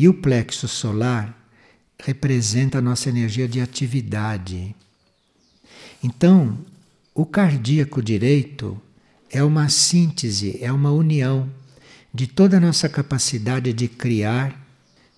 E 0.00 0.06
o 0.06 0.14
plexo 0.14 0.68
solar 0.68 1.36
representa 1.98 2.78
a 2.78 2.80
nossa 2.80 3.08
energia 3.08 3.48
de 3.48 3.60
atividade. 3.60 4.72
Então, 6.00 6.56
o 7.12 7.26
cardíaco 7.26 8.00
direito 8.00 8.80
é 9.28 9.42
uma 9.42 9.68
síntese, 9.68 10.56
é 10.62 10.70
uma 10.70 10.92
união 10.92 11.50
de 12.14 12.28
toda 12.28 12.58
a 12.58 12.60
nossa 12.60 12.88
capacidade 12.88 13.72
de 13.72 13.88
criar, 13.88 14.64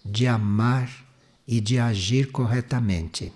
de 0.03 0.27
amar 0.27 0.91
e 1.47 1.61
de 1.61 1.79
agir 1.79 2.31
corretamente. 2.31 3.31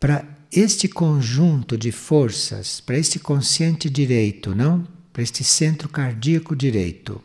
Para 0.00 0.24
este 0.50 0.88
conjunto 0.88 1.78
de 1.78 1.92
forças, 1.92 2.80
para 2.80 2.98
este 2.98 3.20
consciente 3.20 3.88
direito, 3.88 4.56
não? 4.56 4.84
Para 5.12 5.22
este 5.22 5.44
centro 5.44 5.88
cardíaco 5.88 6.56
direito, 6.56 7.22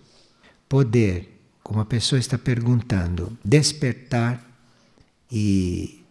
poder, 0.69 1.40
como 1.63 1.79
a 1.79 1.85
pessoa 1.85 2.19
está 2.19 2.37
perguntando, 2.37 3.37
despertar 3.43 4.43
e 5.31 6.03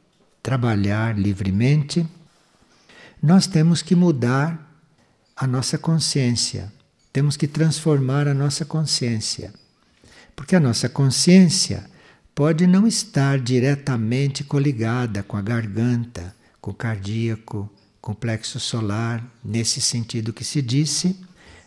trabalhar 0.42 1.18
livremente, 1.18 2.06
nós 3.22 3.46
temos 3.46 3.82
que 3.82 3.94
mudar 3.94 4.68
a 5.36 5.46
nossa 5.46 5.76
consciência 5.76 6.72
temos 7.12 7.36
que 7.36 7.48
transformar 7.48 8.28
a 8.28 8.34
nossa 8.34 8.64
consciência. 8.64 9.52
Porque 10.34 10.54
a 10.54 10.60
nossa 10.60 10.88
consciência 10.88 11.84
pode 12.34 12.66
não 12.66 12.86
estar 12.86 13.38
diretamente 13.38 14.44
coligada 14.44 15.22
com 15.22 15.36
a 15.36 15.42
garganta, 15.42 16.34
com 16.60 16.70
o 16.70 16.74
cardíaco, 16.74 17.68
com 18.00 18.12
o 18.12 18.14
plexo 18.14 18.58
solar, 18.58 19.24
nesse 19.44 19.80
sentido 19.80 20.32
que 20.32 20.44
se 20.44 20.62
disse, 20.62 21.20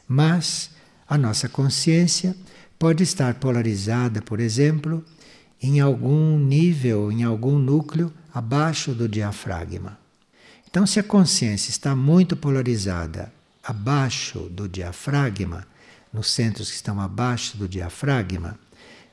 mas 0.08 0.72
a 1.08 1.18
nossa 1.18 1.48
consciência 1.48 2.36
pode 2.84 3.02
estar 3.02 3.36
polarizada, 3.36 4.22
por 4.22 4.42
exemplo, 4.42 5.06
em 5.62 5.80
algum 5.80 6.38
nível, 6.38 7.10
em 7.10 7.24
algum 7.24 7.58
núcleo 7.58 8.12
abaixo 8.34 8.94
do 8.94 9.08
diafragma. 9.08 9.98
Então, 10.70 10.86
se 10.86 11.00
a 11.00 11.04
consciência 11.04 11.70
está 11.70 11.96
muito 11.96 12.36
polarizada 12.36 13.32
abaixo 13.64 14.50
do 14.50 14.68
diafragma, 14.68 15.66
nos 16.12 16.30
centros 16.30 16.70
que 16.70 16.76
estão 16.76 17.00
abaixo 17.00 17.56
do 17.56 17.70
diafragma, 17.70 18.60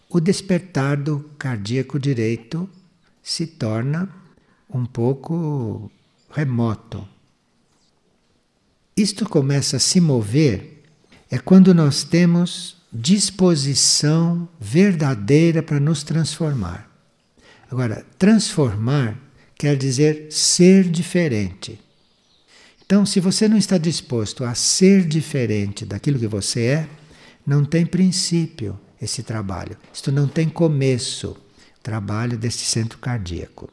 o 0.09 0.19
despertar 0.19 0.97
do 0.97 1.21
cardíaco 1.39 1.97
direito 1.97 2.69
se 3.23 3.47
torna 3.47 4.09
um 4.69 4.85
pouco 4.85 5.89
remoto. 6.29 7.07
Isto 8.97 9.29
começa 9.29 9.77
a 9.77 9.81
se 9.81 10.00
mover 10.00 10.83
é 11.31 11.39
quando 11.39 11.73
nós 11.73 12.03
temos 12.03 12.80
disposição 12.93 14.49
verdadeira 14.59 15.63
para 15.63 15.79
nos 15.79 16.03
transformar. 16.03 16.91
Agora, 17.71 18.05
transformar 18.19 19.17
quer 19.57 19.77
dizer 19.77 20.27
ser 20.31 20.89
diferente. 20.89 21.81
Então, 22.85 23.07
se 23.07 23.21
você 23.21 23.47
não 23.49 23.57
está 23.57 23.79
disposto 23.79 24.43
a 24.45 24.55
ser 24.55 25.07
diferente 25.07 25.85
daquilo 25.85 26.19
que 26.19 26.27
você 26.27 26.61
é, 26.63 26.89
não 27.47 27.65
tem 27.65 27.87
princípio 27.87 28.79
esse 29.01 29.23
trabalho. 29.23 29.77
Isto 29.93 30.11
não 30.11 30.27
tem 30.27 30.49
começo, 30.49 31.37
trabalho 31.83 32.37
deste 32.37 32.65
centro 32.65 32.99
cardíaco. 32.99 33.71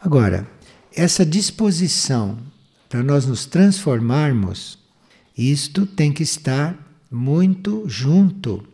Agora, 0.00 0.48
essa 0.94 1.24
disposição 1.24 2.38
para 2.88 3.02
nós 3.02 3.26
nos 3.26 3.46
transformarmos, 3.46 4.78
isto 5.36 5.86
tem 5.86 6.12
que 6.12 6.22
estar 6.22 6.76
muito 7.12 7.84
junto 7.86 8.64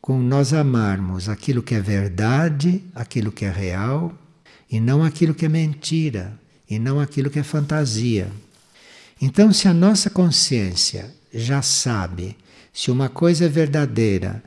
com 0.00 0.20
nós 0.20 0.52
amarmos 0.52 1.28
aquilo 1.28 1.62
que 1.62 1.74
é 1.74 1.80
verdade, 1.80 2.84
aquilo 2.94 3.32
que 3.32 3.44
é 3.44 3.50
real, 3.50 4.12
e 4.70 4.80
não 4.80 5.02
aquilo 5.02 5.34
que 5.34 5.46
é 5.46 5.48
mentira, 5.48 6.38
e 6.68 6.78
não 6.78 7.00
aquilo 7.00 7.30
que 7.30 7.38
é 7.38 7.42
fantasia. 7.42 8.30
Então, 9.20 9.52
se 9.52 9.66
a 9.68 9.74
nossa 9.74 10.10
consciência 10.10 11.14
já 11.32 11.62
sabe 11.62 12.36
se 12.72 12.90
uma 12.90 13.08
coisa 13.08 13.46
é 13.46 13.48
verdadeira 13.48 14.42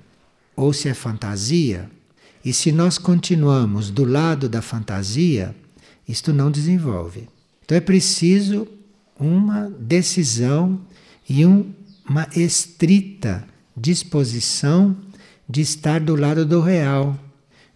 ou 0.55 0.71
se 0.71 0.87
é 0.87 0.93
fantasia, 0.93 1.89
e 2.43 2.53
se 2.53 2.71
nós 2.71 2.97
continuamos 2.97 3.89
do 3.89 4.05
lado 4.05 4.47
da 4.47 4.61
fantasia, 4.61 5.55
isto 6.07 6.31
não 6.31 6.49
desenvolve. 6.49 7.27
Então 7.63 7.77
é 7.77 7.81
preciso 7.81 8.67
uma 9.19 9.69
decisão 9.69 10.79
e 11.29 11.45
um, 11.45 11.71
uma 12.09 12.27
estrita 12.35 13.47
disposição 13.77 14.97
de 15.47 15.61
estar 15.61 15.99
do 15.99 16.15
lado 16.15 16.43
do 16.43 16.59
real, 16.59 17.17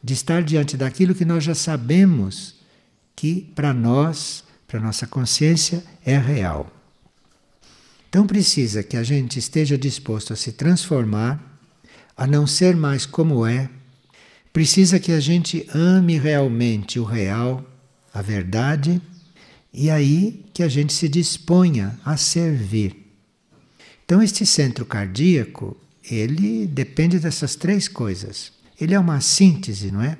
de 0.04 0.14
estar 0.14 0.42
diante 0.42 0.76
daquilo 0.76 1.14
que 1.14 1.24
nós 1.24 1.44
já 1.44 1.54
sabemos 1.54 2.56
que 3.16 3.52
para 3.56 3.74
nós, 3.74 4.44
para 4.68 4.80
nossa 4.80 5.06
consciência, 5.06 5.84
é 6.04 6.18
real. 6.18 6.70
Então 8.10 8.26
precisa 8.26 8.82
que 8.84 8.98
a 8.98 9.04
gente 9.04 9.38
esteja 9.38 9.78
disposto 9.78 10.34
a 10.34 10.36
se 10.36 10.52
transformar, 10.52 11.60
a 12.18 12.26
não 12.26 12.46
ser 12.46 12.76
mais 12.76 13.06
como 13.06 13.46
é. 13.46 13.70
Precisa 14.52 15.00
que 15.00 15.12
a 15.12 15.20
gente 15.20 15.68
ame 15.74 16.18
realmente 16.18 17.00
o 17.00 17.04
real, 17.04 17.64
a 18.14 18.22
verdade, 18.22 19.02
e 19.72 19.90
aí 19.90 20.46
que 20.54 20.62
a 20.62 20.68
gente 20.68 20.94
se 20.94 21.08
disponha 21.08 22.00
a 22.04 22.18
servir. 22.18 23.03
Então 24.14 24.22
este 24.22 24.46
centro 24.46 24.86
cardíaco, 24.86 25.76
ele 26.08 26.68
depende 26.68 27.18
dessas 27.18 27.56
três 27.56 27.88
coisas. 27.88 28.52
Ele 28.80 28.94
é 28.94 29.00
uma 29.00 29.20
síntese, 29.20 29.92
não 29.92 30.04
é? 30.04 30.20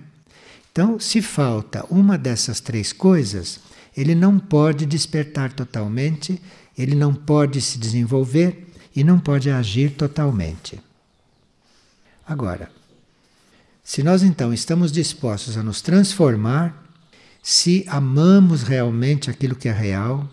Então, 0.72 1.00
se 1.00 1.22
falta 1.22 1.86
uma 1.92 2.18
dessas 2.18 2.60
três 2.60 2.92
coisas, 2.92 3.60
ele 3.96 4.16
não 4.16 4.40
pode 4.40 4.88
despertar 4.88 5.54
totalmente, 5.54 6.42
ele 6.76 6.96
não 6.96 7.14
pode 7.14 7.62
se 7.62 7.78
desenvolver 7.78 8.66
e 8.96 9.04
não 9.04 9.20
pode 9.20 9.52
agir 9.52 9.92
totalmente. 9.92 10.82
Agora, 12.28 12.72
se 13.84 14.02
nós 14.02 14.24
então 14.24 14.52
estamos 14.52 14.92
dispostos 14.92 15.56
a 15.56 15.62
nos 15.62 15.84
transformar, 15.84 16.84
se 17.44 17.86
amamos 17.88 18.64
realmente 18.64 19.30
aquilo 19.30 19.56
que 19.56 19.70
é 19.70 19.72
real, 19.72 20.28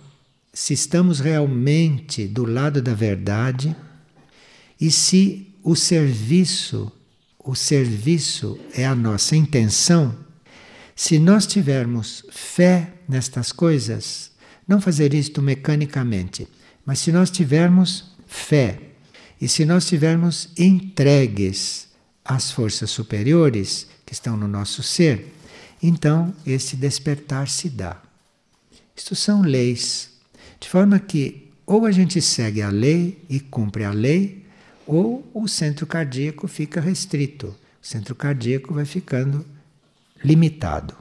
se 0.53 0.75
estamos 0.75 1.21
realmente 1.21 2.27
do 2.27 2.45
lado 2.45 2.83
da 2.83 2.95
verdade 2.95 3.75
e 4.81 4.91
se 4.91 5.55
o 5.63 5.77
serviço, 5.77 6.91
o 7.39 7.55
serviço 7.55 8.59
é 8.75 8.87
a 8.87 8.95
nossa 8.95 9.37
intenção, 9.37 10.17
se 10.97 11.19
nós 11.19 11.47
tivermos 11.47 12.25
fé 12.31 12.95
nestas 13.09 13.53
coisas, 13.53 14.31
não 14.67 14.81
fazer 14.81 15.15
isto 15.15 15.41
mecanicamente, 15.41 16.49
mas 16.85 16.99
se 16.99 17.13
nós 17.13 17.31
tivermos 17.31 18.13
fé 18.27 18.81
e 19.41 19.49
se 19.49 19.65
nós 19.65 19.87
tivermos 19.87 20.49
entregues 20.59 21.89
às 22.25 22.51
forças 22.51 22.91
superiores 22.91 23.87
que 24.05 24.13
estão 24.13 24.37
no 24.37 24.47
nosso 24.47 24.83
ser, 24.83 25.35
então 25.83 26.35
esse 26.47 26.77
despertar 26.77 27.49
se 27.49 27.69
dá. 27.69 28.01
Isto 28.95 29.17
são 29.17 29.41
leis, 29.41 30.11
de 30.61 30.69
forma 30.69 30.99
que 31.01 31.51
ou 31.65 31.87
a 31.87 31.93
gente 31.93 32.21
segue 32.21 32.61
a 32.63 32.69
lei 32.69 33.25
e 33.29 33.39
cumpre 33.39 33.85
a 33.85 33.93
lei, 33.93 34.45
ou 34.85 35.25
o 35.33 35.47
centro 35.47 35.87
cardíaco 35.87 36.49
fica 36.49 36.81
restrito. 36.81 37.47
O 37.81 37.87
centro 37.87 38.13
cardíaco 38.15 38.75
vai 38.75 38.85
ficando 38.85 39.47
limitado. 40.23 40.97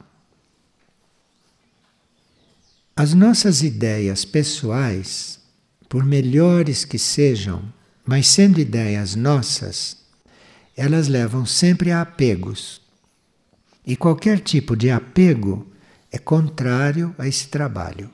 As 2.94 3.14
nossas 3.14 3.62
ideias 3.62 4.24
pessoais, 4.24 5.40
por 5.88 6.04
melhores 6.04 6.84
que 6.84 7.00
sejam, 7.00 7.64
mas 8.06 8.28
sendo 8.28 8.60
ideias 8.60 9.16
nossas, 9.16 9.96
elas 10.76 11.08
levam 11.08 11.44
sempre 11.44 11.90
a 11.90 12.02
apegos. 12.02 12.80
E 13.84 13.96
qualquer 13.96 14.38
tipo 14.38 14.76
de 14.76 14.88
apego 14.88 15.66
é 16.12 16.18
contrário 16.18 17.12
a 17.18 17.26
esse 17.26 17.48
trabalho. 17.48 18.08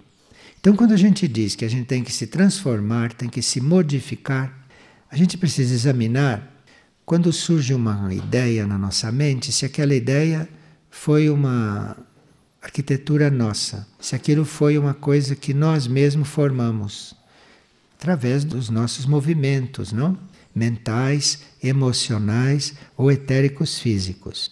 Então, 0.67 0.75
quando 0.75 0.95
a 0.95 0.97
gente 0.97 1.29
diz 1.29 1.55
que 1.55 1.65
a 1.65 1.69
gente 1.69 1.87
tem 1.87 2.03
que 2.03 2.13
se 2.13 2.27
transformar, 2.27 3.13
tem 3.13 3.29
que 3.29 3.41
se 3.41 3.61
modificar, 3.61 4.67
a 5.09 5.17
gente 5.17 5.39
precisa 5.39 5.73
examinar 5.73 6.53
quando 7.05 7.33
surge 7.33 7.73
uma 7.73 8.13
ideia 8.13 8.67
na 8.67 8.77
nossa 8.77 9.13
mente, 9.13 9.53
se 9.53 9.65
aquela 9.65 9.95
ideia 9.95 10.49
foi 10.91 11.31
uma 11.31 11.97
arquitetura 12.61 13.31
nossa, 13.31 13.87
se 14.01 14.17
aquilo 14.17 14.45
foi 14.45 14.77
uma 14.77 14.93
coisa 14.93 15.37
que 15.37 15.55
nós 15.55 15.87
mesmos 15.87 16.27
formamos 16.27 17.15
através 17.97 18.43
dos 18.43 18.69
nossos 18.69 19.07
movimentos, 19.07 19.93
não? 19.93 20.19
Mentais, 20.53 21.43
emocionais 21.63 22.75
ou 22.97 23.13
etéricos 23.13 23.79
físicos. 23.79 24.51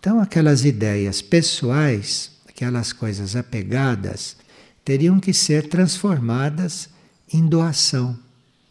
Então, 0.00 0.18
aquelas 0.18 0.64
ideias 0.64 1.20
pessoais, 1.20 2.30
aquelas 2.48 2.90
coisas 2.90 3.36
apegadas, 3.36 4.40
teriam 4.84 5.20
que 5.20 5.32
ser 5.32 5.68
transformadas 5.68 6.88
em 7.32 7.46
doação, 7.46 8.18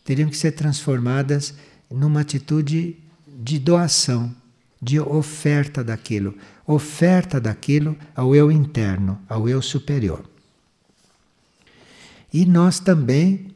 teriam 0.03 0.29
que 0.29 0.37
ser 0.37 0.51
transformadas 0.51 1.53
numa 1.89 2.21
atitude 2.21 2.97
de 3.27 3.59
doação, 3.59 4.33
de 4.81 4.99
oferta 4.99 5.83
daquilo, 5.83 6.35
oferta 6.65 7.39
daquilo 7.39 7.97
ao 8.15 8.35
eu 8.35 8.51
interno, 8.51 9.19
ao 9.27 9.47
eu 9.47 9.61
superior. 9.61 10.23
E 12.33 12.45
nós 12.45 12.79
também 12.79 13.51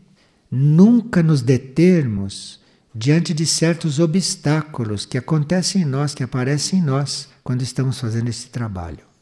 nunca 0.52 1.24
nos 1.24 1.42
determos 1.42 2.60
diante 2.94 3.34
de 3.34 3.46
certos 3.46 4.00
obstáculos 4.00 5.06
que 5.06 5.18
acontecem 5.18 5.82
em 5.82 5.86
nós, 5.86 6.14
que 6.14 6.24
aparecem 6.24 6.80
em 6.80 6.82
nós 6.82 7.28
quando 7.44 7.62
estamos 7.62 8.00
fazendo 8.00 8.30
esse 8.30 8.48
trabalho. 8.48 9.15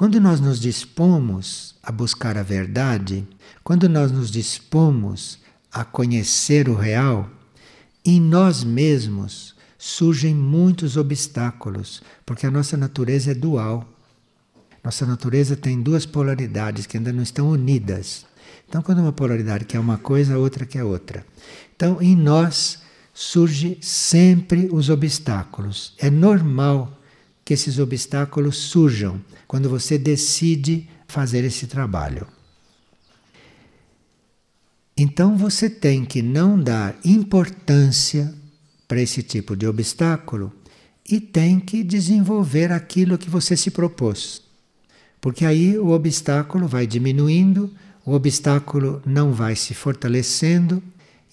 Quando 0.00 0.18
nós 0.18 0.40
nos 0.40 0.58
dispomos 0.58 1.74
a 1.82 1.92
buscar 1.92 2.38
a 2.38 2.42
verdade, 2.42 3.28
quando 3.62 3.86
nós 3.86 4.10
nos 4.10 4.30
dispomos 4.30 5.38
a 5.70 5.84
conhecer 5.84 6.70
o 6.70 6.74
real, 6.74 7.28
em 8.02 8.18
nós 8.18 8.64
mesmos 8.64 9.54
surgem 9.76 10.34
muitos 10.34 10.96
obstáculos, 10.96 12.02
porque 12.24 12.46
a 12.46 12.50
nossa 12.50 12.78
natureza 12.78 13.32
é 13.32 13.34
dual. 13.34 13.86
Nossa 14.82 15.04
natureza 15.04 15.54
tem 15.54 15.82
duas 15.82 16.06
polaridades 16.06 16.86
que 16.86 16.96
ainda 16.96 17.12
não 17.12 17.22
estão 17.22 17.50
unidas. 17.50 18.24
Então, 18.66 18.80
quando 18.80 19.00
uma 19.00 19.12
polaridade 19.12 19.66
quer 19.66 19.80
uma 19.80 19.98
coisa, 19.98 20.34
a 20.34 20.38
outra 20.38 20.64
quer 20.64 20.82
outra. 20.82 21.26
Então, 21.76 22.00
em 22.00 22.16
nós 22.16 22.80
surge 23.12 23.76
sempre 23.82 24.66
os 24.72 24.88
obstáculos. 24.88 25.92
É 25.98 26.08
normal 26.08 26.99
que 27.50 27.54
esses 27.54 27.80
obstáculos 27.80 28.56
surjam 28.58 29.20
quando 29.48 29.68
você 29.68 29.98
decide 29.98 30.88
fazer 31.08 31.42
esse 31.42 31.66
trabalho. 31.66 32.24
Então 34.96 35.36
você 35.36 35.68
tem 35.68 36.04
que 36.04 36.22
não 36.22 36.56
dar 36.56 36.96
importância 37.04 38.32
para 38.86 39.02
esse 39.02 39.20
tipo 39.20 39.56
de 39.56 39.66
obstáculo 39.66 40.52
e 41.10 41.18
tem 41.18 41.58
que 41.58 41.82
desenvolver 41.82 42.70
aquilo 42.70 43.18
que 43.18 43.28
você 43.28 43.56
se 43.56 43.72
propôs. 43.72 44.42
Porque 45.20 45.44
aí 45.44 45.76
o 45.76 45.88
obstáculo 45.88 46.68
vai 46.68 46.86
diminuindo, 46.86 47.74
o 48.06 48.12
obstáculo 48.12 49.02
não 49.04 49.32
vai 49.32 49.56
se 49.56 49.74
fortalecendo 49.74 50.80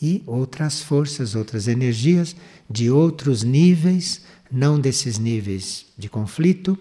e 0.02 0.24
outras 0.26 0.82
forças, 0.82 1.36
outras 1.36 1.68
energias 1.68 2.36
de 2.68 2.90
outros 2.90 3.44
níveis, 3.44 4.22
não 4.52 4.80
desses 4.80 5.18
níveis 5.18 5.86
de 5.98 6.10
conflito, 6.10 6.78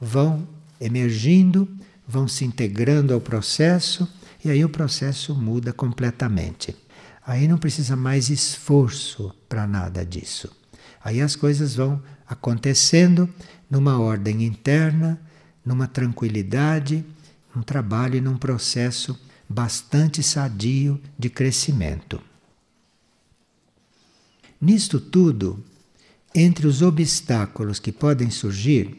vão 0.00 0.46
emergindo, 0.80 1.68
vão 2.06 2.26
se 2.26 2.44
integrando 2.44 3.12
ao 3.12 3.20
processo 3.20 4.08
e 4.44 4.50
aí 4.50 4.64
o 4.64 4.68
processo 4.68 5.34
muda 5.34 5.72
completamente. 5.72 6.74
Aí 7.26 7.46
não 7.46 7.58
precisa 7.58 7.94
mais 7.94 8.30
esforço 8.30 9.34
para 9.48 9.66
nada 9.66 10.04
disso. 10.04 10.50
Aí 11.04 11.20
as 11.20 11.36
coisas 11.36 11.74
vão 11.74 12.02
acontecendo 12.26 13.28
numa 13.70 13.98
ordem 13.98 14.44
interna, 14.44 15.20
numa 15.64 15.86
tranquilidade, 15.86 17.04
num 17.54 17.62
trabalho 17.62 18.16
e 18.16 18.20
num 18.20 18.36
processo 18.36 19.18
bastante 19.48 20.22
sadio 20.22 21.00
de 21.18 21.28
crescimento. 21.28 22.20
Nisto 24.60 25.00
tudo, 25.00 25.64
entre 26.34 26.66
os 26.66 26.82
obstáculos 26.82 27.78
que 27.78 27.92
podem 27.92 28.30
surgir, 28.30 28.96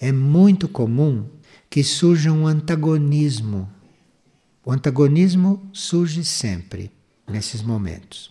é 0.00 0.10
muito 0.10 0.68
comum 0.68 1.26
que 1.68 1.82
surja 1.82 2.32
um 2.32 2.46
antagonismo. 2.46 3.70
O 4.64 4.72
antagonismo 4.72 5.68
surge 5.72 6.24
sempre 6.24 6.90
nesses 7.28 7.62
momentos. 7.62 8.30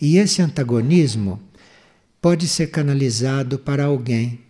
E 0.00 0.16
esse 0.16 0.42
antagonismo 0.42 1.40
pode 2.20 2.46
ser 2.48 2.68
canalizado 2.68 3.58
para 3.58 3.84
alguém, 3.84 4.40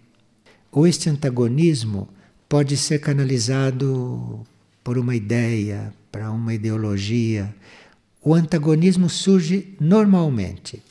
ou 0.70 0.86
este 0.86 1.08
antagonismo 1.08 2.08
pode 2.48 2.76
ser 2.76 2.98
canalizado 2.98 4.46
por 4.82 4.98
uma 4.98 5.14
ideia, 5.14 5.92
para 6.10 6.30
uma 6.30 6.52
ideologia. 6.52 7.54
O 8.22 8.34
antagonismo 8.34 9.08
surge 9.08 9.74
normalmente. 9.80 10.82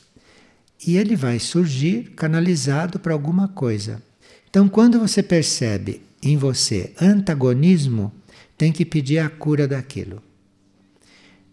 E 0.86 0.96
ele 0.96 1.14
vai 1.14 1.38
surgir 1.38 2.12
canalizado 2.16 2.98
para 2.98 3.12
alguma 3.12 3.48
coisa. 3.48 4.02
Então, 4.50 4.68
quando 4.68 4.98
você 4.98 5.22
percebe 5.22 6.02
em 6.22 6.36
você 6.36 6.92
antagonismo, 7.00 8.12
tem 8.56 8.72
que 8.72 8.84
pedir 8.84 9.18
a 9.18 9.28
cura 9.28 9.66
daquilo. 9.66 10.22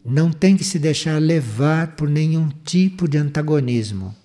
Não 0.06 0.32
tem 0.32 0.56
que 0.56 0.64
se 0.64 0.80
deixar 0.80 1.20
levar 1.22 1.96
por 1.96 2.10
nenhum 2.10 2.50
tipo 2.64 3.08
de 3.08 3.18
antagonismo. 3.18 4.16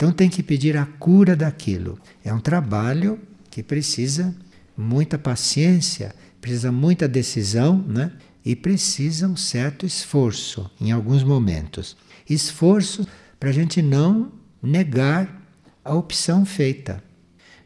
Então 0.00 0.12
tem 0.12 0.30
que 0.30 0.42
pedir 0.42 0.78
a 0.78 0.86
cura 0.86 1.36
daquilo. 1.36 1.98
É 2.24 2.32
um 2.32 2.40
trabalho 2.40 3.18
que 3.50 3.62
precisa 3.62 4.34
muita 4.74 5.18
paciência, 5.18 6.14
precisa 6.40 6.72
muita 6.72 7.06
decisão, 7.06 7.84
né? 7.86 8.10
E 8.42 8.56
precisa 8.56 9.28
um 9.28 9.36
certo 9.36 9.84
esforço 9.84 10.70
em 10.80 10.90
alguns 10.90 11.22
momentos. 11.22 11.98
Esforço 12.28 13.06
para 13.40 13.48
a 13.48 13.52
gente 13.52 13.80
não 13.80 14.30
negar 14.62 15.42
a 15.82 15.94
opção 15.94 16.44
feita. 16.44 17.02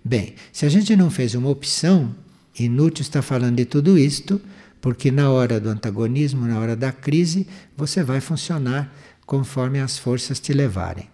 Bem, 0.05 0.37
se 0.53 0.65
a 0.65 0.69
gente 0.69 0.95
não 0.95 1.11
fez 1.11 1.35
uma 1.35 1.49
opção, 1.49 2.15
inútil 2.59 3.03
estar 3.03 3.23
falando 3.23 3.57
de 3.57 3.65
tudo 3.65 3.99
isto, 3.99 4.41
porque 4.81 5.11
na 5.11 5.31
hora 5.31 5.59
do 5.59 5.69
antagonismo, 5.69 6.47
na 6.47 6.61
hora 6.61 6.77
da 6.77 6.93
crise, 6.93 7.49
você 7.77 8.05
vai 8.05 8.21
funcionar 8.21 8.95
conforme 9.27 9.81
as 9.81 9.99
forças 9.99 10.39
te 10.39 10.53
levarem. 10.53 11.09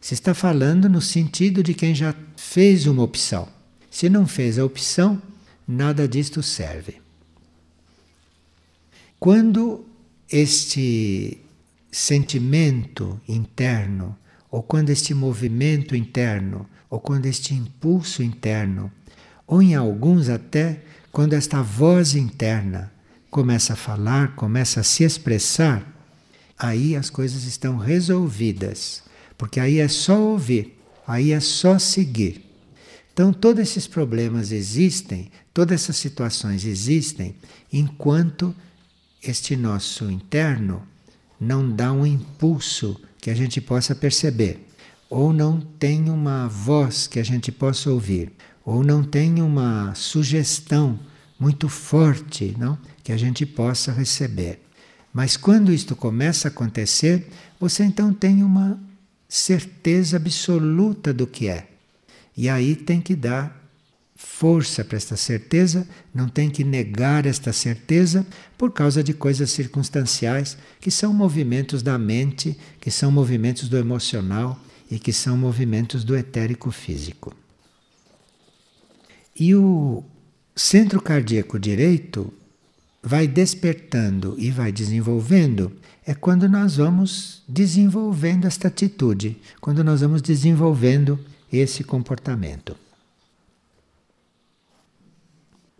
Se 0.00 0.14
está 0.14 0.32
falando 0.32 0.88
no 0.88 1.00
sentido 1.00 1.62
de 1.62 1.74
quem 1.74 1.94
já 1.94 2.14
fez 2.36 2.86
uma 2.86 3.02
opção. 3.02 3.48
Se 3.90 4.08
não 4.08 4.26
fez 4.26 4.58
a 4.58 4.64
opção, 4.64 5.20
nada 5.66 6.06
disto 6.06 6.42
serve. 6.42 7.00
Quando 9.18 9.84
este 10.30 11.38
sentimento 11.96 13.18
interno, 13.26 14.14
ou 14.50 14.62
quando 14.62 14.90
este 14.90 15.14
movimento 15.14 15.96
interno, 15.96 16.68
ou 16.90 17.00
quando 17.00 17.24
este 17.24 17.54
impulso 17.54 18.22
interno, 18.22 18.92
ou 19.46 19.62
em 19.62 19.74
alguns 19.74 20.28
até 20.28 20.82
quando 21.10 21.32
esta 21.32 21.62
voz 21.62 22.14
interna 22.14 22.92
começa 23.30 23.72
a 23.72 23.76
falar, 23.76 24.36
começa 24.36 24.80
a 24.80 24.82
se 24.82 25.04
expressar, 25.04 25.90
aí 26.58 26.94
as 26.94 27.08
coisas 27.08 27.44
estão 27.44 27.78
resolvidas, 27.78 29.02
porque 29.38 29.58
aí 29.58 29.78
é 29.78 29.88
só 29.88 30.20
ouvir, 30.20 30.78
aí 31.06 31.32
é 31.32 31.40
só 31.40 31.78
seguir. 31.78 32.44
Então, 33.10 33.32
todos 33.32 33.62
esses 33.62 33.86
problemas 33.86 34.52
existem, 34.52 35.30
todas 35.54 35.80
essas 35.80 35.96
situações 35.96 36.66
existem, 36.66 37.34
enquanto 37.72 38.54
este 39.22 39.56
nosso 39.56 40.10
interno 40.10 40.86
não 41.40 41.70
dá 41.70 41.92
um 41.92 42.06
impulso 42.06 43.00
que 43.20 43.30
a 43.30 43.34
gente 43.34 43.60
possa 43.60 43.94
perceber, 43.94 44.66
ou 45.08 45.32
não 45.32 45.60
tem 45.60 46.10
uma 46.10 46.48
voz 46.48 47.06
que 47.06 47.18
a 47.18 47.24
gente 47.24 47.52
possa 47.52 47.90
ouvir, 47.90 48.32
ou 48.64 48.82
não 48.82 49.02
tem 49.02 49.40
uma 49.40 49.94
sugestão 49.94 50.98
muito 51.38 51.68
forte, 51.68 52.54
não, 52.58 52.78
que 53.02 53.12
a 53.12 53.16
gente 53.16 53.44
possa 53.44 53.92
receber. 53.92 54.60
Mas 55.12 55.36
quando 55.36 55.72
isto 55.72 55.94
começa 55.94 56.48
a 56.48 56.50
acontecer, 56.50 57.28
você 57.58 57.84
então 57.84 58.12
tem 58.12 58.42
uma 58.42 58.78
certeza 59.28 60.16
absoluta 60.16 61.12
do 61.12 61.26
que 61.26 61.48
é. 61.48 61.68
E 62.36 62.48
aí 62.48 62.76
tem 62.76 63.00
que 63.00 63.16
dar 63.16 63.65
força 64.16 64.82
para 64.82 64.96
esta 64.96 65.14
certeza, 65.14 65.86
não 66.12 66.26
tem 66.26 66.48
que 66.48 66.64
negar 66.64 67.26
esta 67.26 67.52
certeza 67.52 68.26
por 68.56 68.72
causa 68.72 69.04
de 69.04 69.12
coisas 69.12 69.50
circunstanciais 69.50 70.56
que 70.80 70.90
são 70.90 71.12
movimentos 71.12 71.82
da 71.82 71.98
mente, 71.98 72.56
que 72.80 72.90
são 72.90 73.12
movimentos 73.12 73.68
do 73.68 73.76
emocional 73.76 74.58
e 74.90 74.98
que 74.98 75.12
são 75.12 75.36
movimentos 75.36 76.02
do 76.02 76.16
etérico 76.16 76.70
físico. 76.70 77.34
E 79.38 79.54
o 79.54 80.02
centro 80.54 81.00
cardíaco 81.02 81.58
direito 81.58 82.32
vai 83.02 83.26
despertando 83.26 84.34
e 84.38 84.50
vai 84.50 84.72
desenvolvendo 84.72 85.70
é 86.06 86.14
quando 86.14 86.48
nós 86.48 86.76
vamos 86.76 87.42
desenvolvendo 87.46 88.46
esta 88.46 88.68
atitude, 88.68 89.36
quando 89.60 89.84
nós 89.84 90.00
vamos 90.00 90.22
desenvolvendo 90.22 91.18
esse 91.52 91.84
comportamento. 91.84 92.76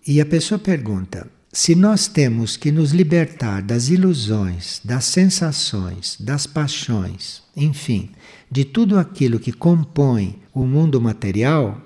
E 0.07 0.21
a 0.21 0.27
pessoa 0.27 0.59
pergunta: 0.59 1.29
se 1.53 1.75
nós 1.75 2.07
temos 2.07 2.57
que 2.57 2.71
nos 2.71 2.93
libertar 2.93 3.63
das 3.63 3.89
ilusões, 3.89 4.81
das 4.85 5.05
sensações, 5.07 6.17
das 6.21 6.47
paixões, 6.47 7.43
enfim, 7.57 8.11
de 8.51 8.65
tudo 8.65 8.99
aquilo 8.99 9.41
que 9.41 9.53
compõe 9.53 10.39
o 10.55 10.65
mundo 10.65 11.01
material, 11.01 11.81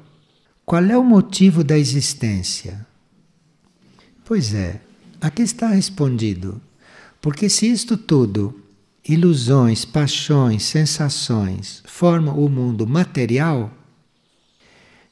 qual 0.66 0.84
é 0.84 0.98
o 0.98 1.04
motivo 1.04 1.64
da 1.64 1.78
existência? 1.78 2.86
Pois 4.24 4.54
é, 4.54 4.80
aqui 5.20 5.42
está 5.42 5.68
respondido. 5.68 6.60
Porque 7.20 7.48
se 7.48 7.70
isto 7.70 7.96
tudo, 7.96 8.62
ilusões, 9.06 9.84
paixões, 9.84 10.62
sensações, 10.62 11.82
formam 11.86 12.38
o 12.38 12.48
mundo 12.48 12.86
material, 12.86 13.72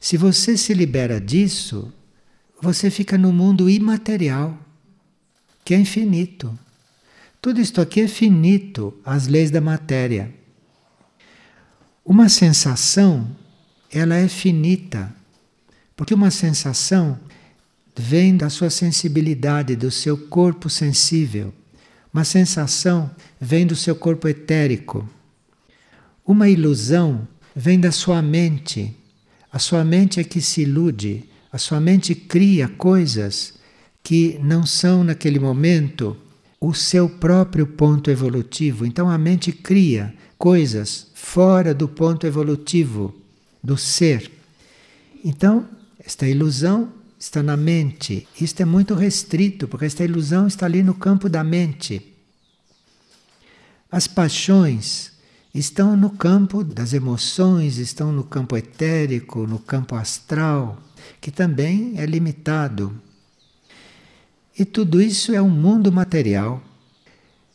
se 0.00 0.16
você 0.16 0.56
se 0.56 0.72
libera 0.72 1.20
disso, 1.20 1.92
você 2.60 2.90
fica 2.90 3.16
no 3.16 3.32
mundo 3.32 3.68
imaterial, 3.68 4.58
que 5.64 5.74
é 5.74 5.78
infinito. 5.78 6.58
Tudo 7.40 7.60
isto 7.60 7.80
aqui 7.80 8.00
é 8.00 8.08
finito, 8.08 8.98
as 9.04 9.26
leis 9.26 9.50
da 9.50 9.60
matéria. 9.60 10.34
Uma 12.04 12.28
sensação, 12.28 13.28
ela 13.92 14.16
é 14.16 14.26
finita, 14.28 15.14
porque 15.96 16.14
uma 16.14 16.30
sensação 16.30 17.18
vem 17.96 18.36
da 18.36 18.48
sua 18.48 18.70
sensibilidade, 18.70 19.76
do 19.76 19.90
seu 19.90 20.16
corpo 20.16 20.68
sensível. 20.68 21.52
Uma 22.12 22.24
sensação 22.24 23.10
vem 23.40 23.66
do 23.66 23.76
seu 23.76 23.94
corpo 23.94 24.26
etérico. 24.26 25.08
Uma 26.26 26.48
ilusão 26.48 27.26
vem 27.54 27.78
da 27.78 27.92
sua 27.92 28.22
mente, 28.22 28.96
a 29.50 29.58
sua 29.58 29.84
mente 29.84 30.20
é 30.20 30.24
que 30.24 30.40
se 30.40 30.62
ilude, 30.62 31.27
a 31.52 31.58
sua 31.58 31.80
mente 31.80 32.14
cria 32.14 32.68
coisas 32.68 33.54
que 34.02 34.38
não 34.42 34.64
são 34.64 35.02
naquele 35.02 35.38
momento 35.38 36.16
o 36.60 36.74
seu 36.74 37.08
próprio 37.08 37.66
ponto 37.66 38.10
evolutivo. 38.10 38.84
Então 38.84 39.08
a 39.08 39.16
mente 39.16 39.52
cria 39.52 40.14
coisas 40.36 41.08
fora 41.14 41.74
do 41.74 41.88
ponto 41.88 42.26
evolutivo 42.26 43.14
do 43.62 43.76
ser. 43.76 44.30
Então, 45.24 45.68
esta 45.98 46.26
ilusão 46.26 46.92
está 47.18 47.42
na 47.42 47.56
mente. 47.56 48.26
Isto 48.40 48.62
é 48.62 48.64
muito 48.64 48.94
restrito, 48.94 49.66
porque 49.66 49.84
esta 49.84 50.04
ilusão 50.04 50.46
está 50.46 50.66
ali 50.66 50.82
no 50.82 50.94
campo 50.94 51.28
da 51.28 51.42
mente. 51.42 52.14
As 53.90 54.06
paixões 54.06 55.12
estão 55.52 55.96
no 55.96 56.10
campo 56.10 56.62
das 56.62 56.92
emoções, 56.92 57.78
estão 57.78 58.12
no 58.12 58.22
campo 58.22 58.56
etérico, 58.56 59.46
no 59.46 59.58
campo 59.58 59.96
astral, 59.96 60.78
que 61.20 61.30
também 61.30 61.94
é 61.96 62.06
limitado. 62.06 63.00
E 64.58 64.64
tudo 64.64 65.00
isso 65.00 65.32
é 65.34 65.40
um 65.40 65.50
mundo 65.50 65.92
material. 65.92 66.62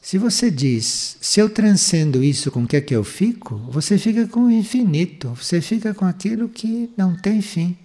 Se 0.02 0.18
você 0.18 0.52
diz, 0.52 1.18
se 1.22 1.40
eu 1.40 1.50
transcendo 1.50 2.24
isso, 2.24 2.52
com 2.52 2.64
o 2.64 2.68
que 2.68 2.76
é 2.76 2.82
que 2.82 2.96
eu 2.96 3.04
fico? 3.04 3.56
Você 3.70 3.98
fica 3.98 4.28
com 4.28 4.46
o 4.46 4.52
infinito, 4.52 5.30
você 5.30 5.62
fica 5.62 5.94
com 5.94 6.06
aquilo 6.06 6.50
que 6.50 6.90
não 6.98 7.16
tem 7.16 7.42
fim. 7.42 7.78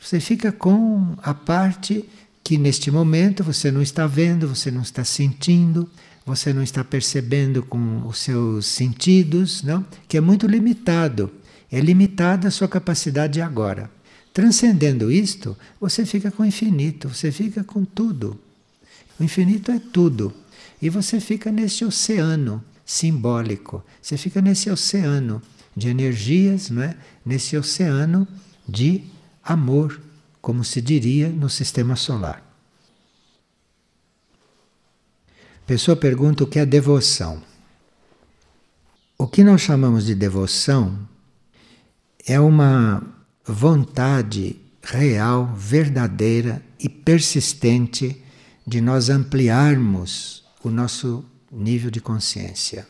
Você 0.00 0.20
fica 0.20 0.50
com 0.50 1.14
a 1.22 1.34
parte 1.34 2.04
que 2.42 2.56
neste 2.56 2.90
momento 2.90 3.44
você 3.44 3.70
não 3.70 3.82
está 3.82 4.06
vendo, 4.06 4.48
você 4.48 4.70
não 4.70 4.80
está 4.80 5.04
sentindo, 5.04 5.88
você 6.24 6.52
não 6.52 6.62
está 6.62 6.82
percebendo 6.82 7.62
com 7.62 8.06
os 8.06 8.18
seus 8.18 8.66
sentidos, 8.66 9.62
não? 9.62 9.84
que 10.08 10.16
é 10.16 10.20
muito 10.20 10.46
limitado. 10.46 11.30
É 11.70 11.78
limitada 11.80 12.48
a 12.48 12.50
sua 12.50 12.68
capacidade 12.68 13.40
agora. 13.40 13.90
Transcendendo 14.32 15.10
isto, 15.10 15.56
você 15.80 16.06
fica 16.06 16.30
com 16.30 16.42
o 16.42 16.46
infinito, 16.46 17.08
você 17.08 17.32
fica 17.32 17.64
com 17.64 17.84
tudo. 17.84 18.38
O 19.18 19.24
infinito 19.24 19.70
é 19.70 19.78
tudo. 19.78 20.32
E 20.80 20.88
você 20.88 21.20
fica 21.20 21.50
nesse 21.50 21.84
oceano 21.84 22.64
simbólico, 22.86 23.84
você 24.00 24.16
fica 24.16 24.40
nesse 24.40 24.70
oceano 24.70 25.42
de 25.76 25.88
energias, 25.88 26.70
não 26.70 26.82
é? 26.82 26.96
nesse 27.24 27.56
oceano 27.56 28.26
de 28.68 29.04
amor, 29.42 30.00
como 30.40 30.64
se 30.64 30.80
diria 30.80 31.28
no 31.28 31.48
sistema 31.48 31.96
solar. 31.96 32.42
A 35.62 35.66
pessoa 35.66 35.96
pergunta 35.96 36.42
o 36.42 36.46
que 36.46 36.58
é 36.58 36.66
devoção. 36.66 37.42
O 39.18 39.26
que 39.26 39.44
nós 39.44 39.60
chamamos 39.60 40.06
de 40.06 40.14
devoção 40.14 40.98
é 42.26 42.40
uma 42.40 43.19
vontade 43.50 44.56
real, 44.82 45.52
verdadeira 45.54 46.62
e 46.78 46.88
persistente 46.88 48.22
de 48.66 48.80
nós 48.80 49.10
ampliarmos 49.10 50.44
o 50.62 50.70
nosso 50.70 51.24
nível 51.50 51.90
de 51.90 52.00
consciência. 52.00 52.86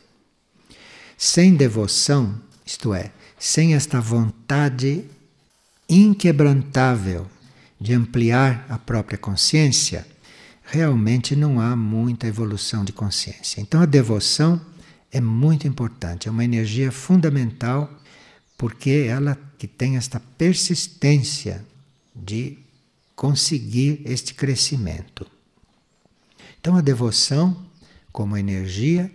Sem 1.17 1.55
devoção, 1.55 2.39
isto 2.65 2.95
é, 2.95 3.11
sem 3.39 3.75
esta 3.75 4.01
vontade 4.01 5.05
inquebrantável 5.89 7.27
de 7.81 7.95
ampliar 7.95 8.67
a 8.69 8.79
própria 8.79 9.19
consciência, 9.19 10.07
realmente 10.63 11.35
não 11.35 11.61
há 11.61 11.75
muita 11.75 12.27
evolução 12.27 12.85
de 12.85 12.93
consciência. 12.93 13.61
Então 13.61 13.81
a 13.81 13.87
devoção 13.87 14.61
é 15.11 15.21
muito 15.21 15.67
importante, 15.67 16.29
é 16.29 16.31
uma 16.31 16.45
energia 16.45 16.93
fundamental 16.93 17.91
porque 18.57 19.07
ela 19.09 19.37
que 19.61 19.69
tem 19.69 19.99
esta 19.99 20.19
persistência 20.39 21.63
de 22.17 22.57
conseguir 23.15 24.01
este 24.07 24.33
crescimento. 24.33 25.27
Então 26.59 26.77
a 26.77 26.81
devoção 26.81 27.67
como 28.11 28.39
energia 28.39 29.13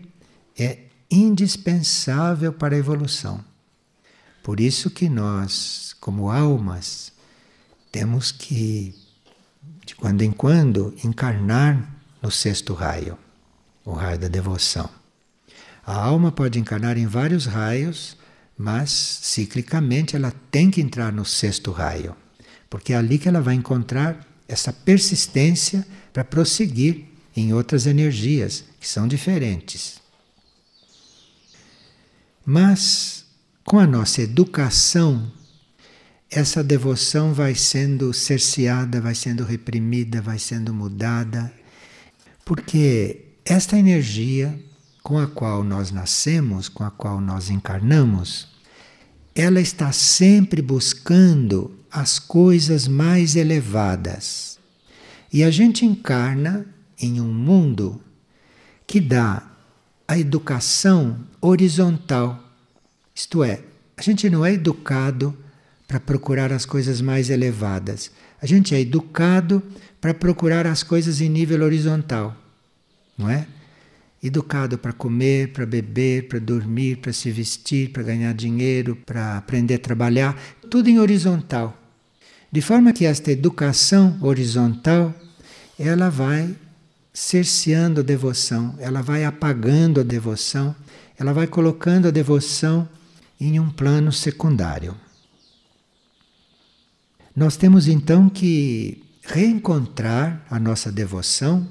é 0.55 0.83
indispensável 1.09 2.53
para 2.53 2.75
a 2.75 2.77
evolução. 2.77 3.43
Por 4.43 4.59
isso 4.59 4.91
que 4.91 5.09
nós, 5.09 5.95
como 5.99 6.29
almas, 6.29 7.11
temos 7.91 8.31
que 8.31 8.93
de 9.83 9.95
quando 9.95 10.21
em 10.21 10.31
quando 10.31 10.93
encarnar 11.03 11.91
no 12.21 12.29
sexto 12.29 12.75
raio, 12.75 13.17
o 13.83 13.93
raio 13.93 14.19
da 14.19 14.27
devoção. 14.27 14.87
A 15.83 15.95
alma 15.95 16.31
pode 16.31 16.59
encarnar 16.59 16.99
em 16.99 17.07
vários 17.07 17.47
raios, 17.47 18.15
mas 18.57 18.89
ciclicamente 18.91 20.15
ela 20.15 20.33
tem 20.49 20.71
que 20.71 20.81
entrar 20.81 21.11
no 21.11 21.25
sexto 21.25 21.71
raio, 21.71 22.15
porque 22.69 22.93
é 22.93 22.95
ali 22.95 23.17
que 23.17 23.27
ela 23.27 23.41
vai 23.41 23.55
encontrar 23.55 24.25
essa 24.47 24.71
persistência 24.71 25.85
para 26.13 26.23
prosseguir 26.23 27.05
em 27.35 27.53
outras 27.53 27.85
energias 27.85 28.63
que 28.79 28.87
são 28.87 29.07
diferentes. 29.07 29.99
Mas 32.45 33.25
com 33.65 33.79
a 33.79 33.87
nossa 33.87 34.21
educação, 34.21 35.31
essa 36.29 36.63
devoção 36.63 37.33
vai 37.33 37.55
sendo 37.55 38.13
cerceada, 38.13 39.01
vai 39.01 39.15
sendo 39.15 39.43
reprimida, 39.43 40.21
vai 40.21 40.37
sendo 40.37 40.73
mudada, 40.73 41.51
porque 42.45 43.25
esta 43.43 43.77
energia 43.77 44.57
com 45.05 45.19
a 45.19 45.27
qual 45.27 45.63
nós 45.63 45.91
nascemos, 45.91 46.67
com 46.67 46.83
a 46.83 46.89
qual 46.89 47.21
nós 47.21 47.51
encarnamos, 47.51 48.47
ela 49.35 49.61
está 49.61 49.91
sempre 49.91 50.63
buscando 50.63 51.77
as 51.91 52.17
coisas 52.17 52.87
mais 52.87 53.35
elevadas. 53.35 54.57
E 55.31 55.43
a 55.43 55.51
gente 55.51 55.85
encarna 55.85 56.65
em 56.99 57.21
um 57.21 57.31
mundo 57.31 58.01
que 58.87 58.99
dá 58.99 59.43
a 60.07 60.17
educação 60.17 61.19
horizontal. 61.39 62.43
Isto 63.13 63.43
é, 63.43 63.61
a 63.95 64.01
gente 64.01 64.27
não 64.27 64.43
é 64.43 64.53
educado 64.53 65.37
para 65.87 65.99
procurar 65.99 66.51
as 66.51 66.65
coisas 66.65 66.99
mais 66.99 67.29
elevadas. 67.29 68.09
A 68.41 68.47
gente 68.47 68.73
é 68.73 68.79
educado 68.79 69.61
para 70.01 70.15
procurar 70.15 70.65
as 70.65 70.81
coisas 70.81 71.21
em 71.21 71.29
nível 71.29 71.61
horizontal, 71.61 72.35
não 73.15 73.29
é? 73.29 73.45
Educado 74.27 74.77
para 74.77 74.93
comer, 74.93 75.53
para 75.53 75.65
beber, 75.65 76.27
para 76.27 76.39
dormir, 76.39 76.97
para 76.97 77.13
se 77.13 77.29
vestir, 77.31 77.91
para 77.91 78.03
ganhar 78.03 78.33
dinheiro, 78.33 78.95
para 79.05 79.37
aprender 79.37 79.75
a 79.75 79.79
trabalhar, 79.79 80.35
tudo 80.69 80.89
em 80.89 80.99
horizontal. 80.99 81.77
De 82.51 82.61
forma 82.61 82.93
que 82.93 83.05
esta 83.05 83.31
educação 83.31 84.17
horizontal, 84.21 85.13
ela 85.77 86.09
vai 86.09 86.55
cerceando 87.13 88.01
a 88.01 88.03
devoção, 88.03 88.75
ela 88.79 89.01
vai 89.01 89.23
apagando 89.23 89.99
a 89.99 90.03
devoção, 90.03 90.75
ela 91.17 91.33
vai 91.33 91.47
colocando 91.47 92.07
a 92.07 92.11
devoção 92.11 92.87
em 93.39 93.59
um 93.59 93.69
plano 93.69 94.11
secundário. 94.11 94.95
Nós 97.35 97.57
temos 97.57 97.87
então 97.87 98.29
que 98.29 99.03
reencontrar 99.21 100.45
a 100.49 100.59
nossa 100.59 100.91
devoção 100.91 101.67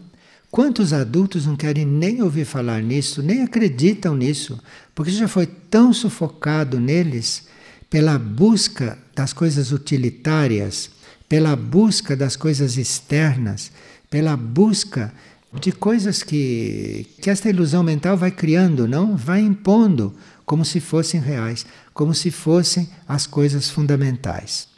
Quantos 0.55 0.93
adultos 0.93 1.47
não 1.47 1.57
querem 1.57 1.85
nem 1.85 2.23
ouvir 2.23 2.45
falar 2.45 2.81
nisso, 2.81 3.21
nem 3.21 3.43
acreditam 3.43 4.17
nisso, 4.17 4.57
porque 4.95 5.11
já 5.11 5.27
foi 5.27 5.47
tão 5.47 5.93
sufocado 5.93 6.79
neles 6.79 7.49
pela 7.90 8.17
busca 8.17 8.97
das 9.17 9.33
coisas 9.33 9.73
utilitárias, 9.73 10.90
pela 11.29 11.57
busca 11.57 12.17
das 12.17 12.37
coisas 12.37 12.77
externas, 12.77 13.73
pela 14.09 14.37
busca 14.37 15.12
de 15.61 15.73
coisas 15.73 16.23
que, 16.23 17.05
que 17.21 17.31
esta 17.31 17.51
ilusão 17.51 17.83
mental 17.83 18.17
vai 18.17 18.31
criando, 18.31 18.87
não? 18.87 19.17
Vai 19.17 19.40
impondo 19.40 20.14
como 20.47 20.64
se 20.64 20.79
fossem 20.79 21.21
reais, 21.21 21.67
como 21.93 22.14
se 22.14 22.31
fossem 22.31 22.88
as 23.09 23.27
coisas 23.27 23.69
fundamentais. 23.69 24.69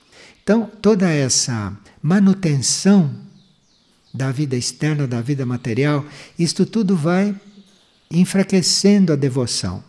Então, 0.43 0.71
toda 0.81 1.11
essa 1.11 1.77
manutenção 2.01 3.26
da 4.17 4.33
vida 4.33 4.57
externa, 4.57 5.07
da 5.07 5.21
vida 5.21 5.45
material, 5.45 6.05
isto 6.39 6.65
tudo 6.65 6.97
vai 6.97 7.35
enfraquecendo 8.11 9.13
a 9.13 9.17
devoção. 9.17 9.85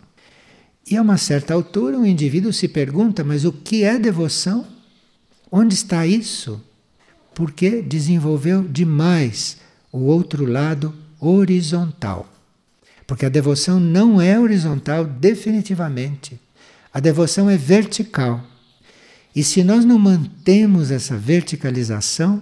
E 0.90 0.98
a 0.98 1.02
uma 1.02 1.18
certa 1.18 1.54
altura, 1.54 1.98
um 1.98 2.06
indivíduo 2.06 2.52
se 2.52 2.68
pergunta: 2.68 3.24
mas 3.24 3.46
o 3.46 3.52
que 3.52 3.84
é 3.84 3.98
devoção? 3.98 4.68
Onde 5.50 5.74
está 5.76 6.06
isso? 6.06 6.62
Porque 7.34 7.82
desenvolveu 7.82 8.64
demais 8.64 9.58
o 9.92 10.00
outro 10.00 10.46
lado 10.46 10.94
horizontal. 11.20 12.32
Porque 13.06 13.26
a 13.26 13.30
devoção 13.30 13.80
não 13.80 14.20
é 14.20 14.38
horizontal, 14.38 15.06
definitivamente. 15.06 16.40
A 16.94 17.00
devoção 17.00 17.50
é 17.50 17.56
vertical. 17.56 18.44
E 19.34 19.44
se 19.44 19.64
nós 19.64 19.86
não 19.86 19.98
mantemos 20.00 20.92
essa 20.92 21.16
verticalização, 21.16 22.42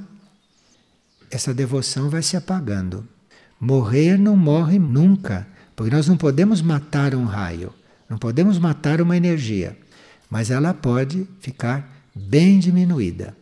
essa 1.32 1.54
devoção 1.54 2.10
vai 2.10 2.22
se 2.22 2.36
apagando. 2.38 3.08
Morrer 3.60 4.18
não 4.18 4.36
morre 4.36 4.78
nunca, 4.78 5.48
porque 5.76 5.94
nós 5.94 6.08
não 6.08 6.18
podemos 6.18 6.62
matar 6.62 7.16
um 7.16 7.26
raio, 7.26 7.74
não 8.10 8.18
podemos 8.18 8.58
matar 8.60 9.02
uma 9.02 9.16
energia, 9.16 9.78
mas 10.30 10.52
ela 10.52 10.74
pode 10.74 11.28
ficar 11.40 11.90
bem 12.14 12.60
diminuída. 12.60 13.36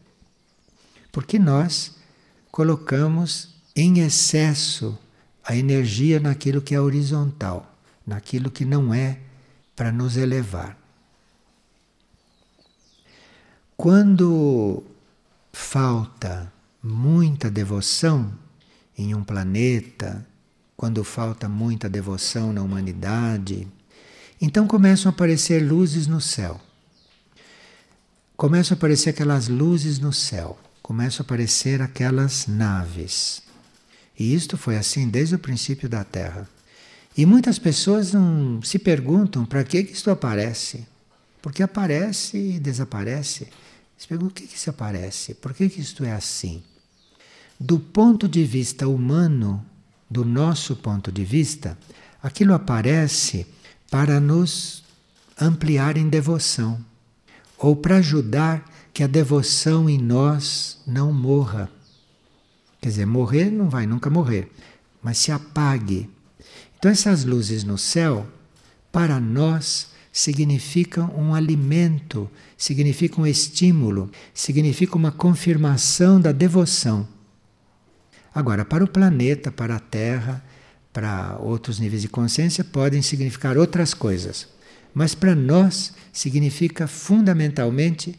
Porque 1.11 1.37
nós 1.37 1.95
colocamos 2.51 3.55
em 3.75 3.99
excesso 3.99 4.97
a 5.43 5.55
energia 5.55 6.19
naquilo 6.19 6.61
que 6.61 6.75
é 6.75 6.79
horizontal, 6.79 7.75
naquilo 8.05 8.49
que 8.51 8.63
não 8.63 8.93
é 8.93 9.19
para 9.75 9.91
nos 9.91 10.15
elevar. 10.15 10.77
Quando 13.75 14.83
falta 15.51 16.52
muita 16.83 17.49
devoção 17.49 18.33
em 18.97 19.15
um 19.15 19.23
planeta, 19.23 20.27
quando 20.75 21.01
falta 21.03 21.47
muita 21.47 21.89
devoção 21.89 22.51
na 22.51 22.61
humanidade, 22.61 23.65
então 24.41 24.67
começam 24.67 25.09
a 25.09 25.13
aparecer 25.13 25.63
luzes 25.63 26.07
no 26.07 26.19
céu. 26.19 26.59
Começam 28.35 28.75
a 28.75 28.77
aparecer 28.77 29.11
aquelas 29.11 29.47
luzes 29.47 29.97
no 29.99 30.11
céu, 30.11 30.59
começam 30.81 31.23
a 31.23 31.25
aparecer 31.25 31.81
aquelas 31.81 32.47
naves. 32.47 33.41
E 34.19 34.33
isto 34.35 34.57
foi 34.57 34.75
assim 34.75 35.07
desde 35.07 35.35
o 35.35 35.39
princípio 35.39 35.87
da 35.87 36.03
Terra. 36.03 36.49
E 37.15 37.25
muitas 37.25 37.57
pessoas 37.57 38.11
não 38.11 38.61
se 38.61 38.77
perguntam 38.77 39.45
para 39.45 39.63
que, 39.63 39.79
isto 39.79 40.11
aparece. 40.11 40.85
Porque 41.41 41.63
aparece 41.63 42.37
e 42.37 42.59
desaparece. 42.59 43.47
Se 43.97 44.07
perguntam 44.07 44.31
o 44.31 44.33
que, 44.33 44.47
que 44.47 44.57
isso 44.57 44.69
aparece? 44.69 45.33
Por 45.35 45.53
que, 45.53 45.69
que 45.69 45.79
isto 45.79 46.03
é 46.03 46.11
assim? 46.11 46.63
Do 47.59 47.79
ponto 47.79 48.27
de 48.27 48.43
vista 48.43 48.87
humano, 48.87 49.63
do 50.09 50.25
nosso 50.25 50.75
ponto 50.75 51.11
de 51.11 51.23
vista, 51.23 51.77
aquilo 52.21 52.53
aparece 52.53 53.47
para 53.89 54.19
nos 54.19 54.83
ampliar 55.39 55.97
em 55.97 56.07
devoção 56.09 56.83
ou 57.57 57.75
para 57.75 57.97
ajudar 57.97 58.69
que 58.93 59.03
a 59.03 59.07
devoção 59.07 59.89
em 59.89 59.97
nós 59.97 60.79
não 60.85 61.11
morra. 61.11 61.69
Quer 62.81 62.89
dizer, 62.89 63.05
morrer 63.05 63.49
não 63.49 63.69
vai 63.69 63.87
nunca 63.87 64.09
morrer, 64.09 64.51
mas 65.01 65.17
se 65.17 65.31
apague. 65.31 66.09
Então, 66.77 66.91
essas 66.91 67.23
luzes 67.23 67.63
no 67.63 67.77
céu, 67.77 68.27
para 68.91 69.19
nós, 69.19 69.87
significam 70.11 71.11
um 71.17 71.33
alimento, 71.33 72.29
significam 72.57 73.23
um 73.23 73.27
estímulo, 73.27 74.11
significam 74.33 74.99
uma 74.99 75.11
confirmação 75.11 76.21
da 76.21 76.31
devoção. 76.31 77.07
Agora, 78.33 78.65
para 78.65 78.83
o 78.83 78.87
planeta, 78.87 79.51
para 79.51 79.75
a 79.75 79.79
Terra, 79.79 80.43
para 80.91 81.37
outros 81.39 81.79
níveis 81.79 82.01
de 82.01 82.07
consciência 82.07 82.63
podem 82.63 83.01
significar 83.01 83.57
outras 83.57 83.93
coisas. 83.93 84.47
Mas 84.93 85.15
para 85.15 85.35
nós 85.35 85.93
significa 86.11 86.87
fundamentalmente 86.87 88.17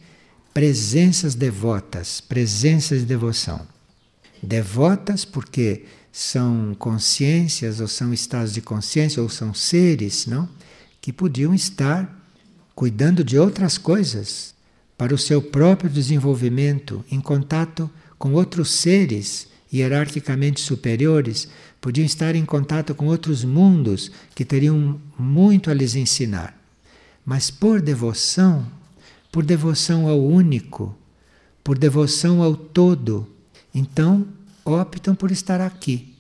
presenças 0.53 1.35
devotas, 1.35 2.21
presenças 2.21 3.01
de 3.01 3.07
devoção. 3.07 3.67
Devotas 4.43 5.25
porque 5.25 5.85
são 6.13 6.77
consciências 6.79 7.81
ou 7.81 7.89
são 7.89 8.13
estados 8.13 8.53
de 8.53 8.61
consciência 8.61 9.23
ou 9.23 9.29
são 9.29 9.53
seres, 9.53 10.27
não? 10.27 10.49
Que 11.01 11.13
podiam 11.13 11.53
estar 11.53 12.23
cuidando 12.75 13.25
de 13.25 13.39
outras 13.39 13.79
coisas 13.79 14.55
para 14.97 15.15
o 15.15 15.19
seu 15.19 15.43
próprio 15.43 15.91
desenvolvimento 15.91 17.05
em 17.11 17.21
contato 17.21 17.91
com 18.19 18.33
outros 18.33 18.71
seres 18.71 19.49
hierarquicamente 19.75 20.61
superiores, 20.61 21.49
podiam 21.81 22.07
estar 22.07 22.37
em 22.37 22.45
contato 22.45 22.95
com 22.95 23.07
outros 23.07 23.45
mundos 23.45 24.11
que 24.35 24.45
teriam 24.45 25.01
muito 25.19 25.71
a 25.71 25.75
lhes 25.75 25.97
ensinar. 25.97 26.57
Mas 27.27 27.51
por 27.51 27.81
devoção, 27.83 28.67
por 29.33 29.45
devoção 29.45 30.09
ao 30.09 30.25
único, 30.25 30.97
por 31.65 31.77
devoção 31.77 32.43
ao 32.43 32.55
todo, 32.55 33.27
então 33.75 34.27
optam 34.65 35.15
por 35.15 35.33
estar 35.33 35.61
aqui, 35.61 36.15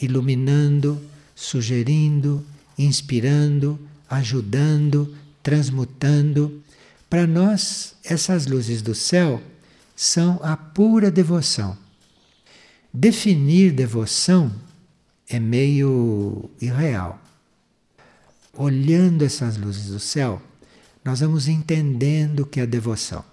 iluminando, 0.00 1.00
sugerindo, 1.34 2.44
inspirando, 2.76 3.78
ajudando, 4.08 5.14
transmutando. 5.42 6.60
Para 7.08 7.26
nós, 7.26 7.94
essas 8.02 8.46
luzes 8.46 8.82
do 8.82 8.94
céu 8.94 9.40
são 9.94 10.40
a 10.42 10.56
pura 10.56 11.10
devoção. 11.10 11.76
Definir 12.92 13.72
devoção 13.72 14.52
é 15.28 15.38
meio 15.38 16.50
irreal. 16.60 17.20
Olhando 18.52 19.24
essas 19.24 19.56
luzes 19.56 19.86
do 19.86 20.00
céu, 20.00 20.42
nós 21.04 21.20
vamos 21.20 21.48
entendendo 21.48 22.40
o 22.40 22.46
que 22.46 22.60
é 22.60 22.66
devoção. 22.66 23.24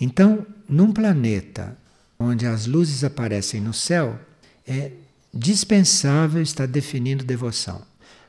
Então, 0.00 0.46
num 0.68 0.92
planeta 0.92 1.76
onde 2.18 2.46
as 2.46 2.66
luzes 2.66 3.04
aparecem 3.04 3.60
no 3.60 3.72
céu, 3.72 4.18
é 4.66 4.92
dispensável 5.32 6.42
estar 6.42 6.66
definindo 6.66 7.24
devoção. 7.24 7.82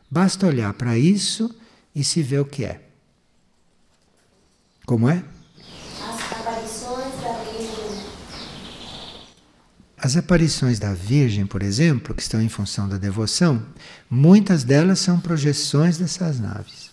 Basta 0.10 0.46
olhar 0.46 0.74
para 0.74 0.98
isso 0.98 1.54
e 1.96 2.04
se 2.04 2.22
ver 2.22 2.40
o 2.40 2.46
que 2.46 2.64
é. 2.64 2.82
Como 4.86 5.10
é? 5.10 5.24
As 10.04 10.18
aparições 10.18 10.80
da 10.80 10.96
Virgem, 10.96 11.46
por 11.46 11.62
exemplo, 11.62 12.16
que 12.16 12.24
estão 12.24 12.42
em 12.42 12.50
função 12.50 12.90
da 12.90 12.98
devoção, 12.98 13.64
muitas 14.10 14.64
delas 14.64 14.98
são 14.98 15.20
projeções 15.20 16.00
dessas 16.00 16.40
naves. 16.40 16.90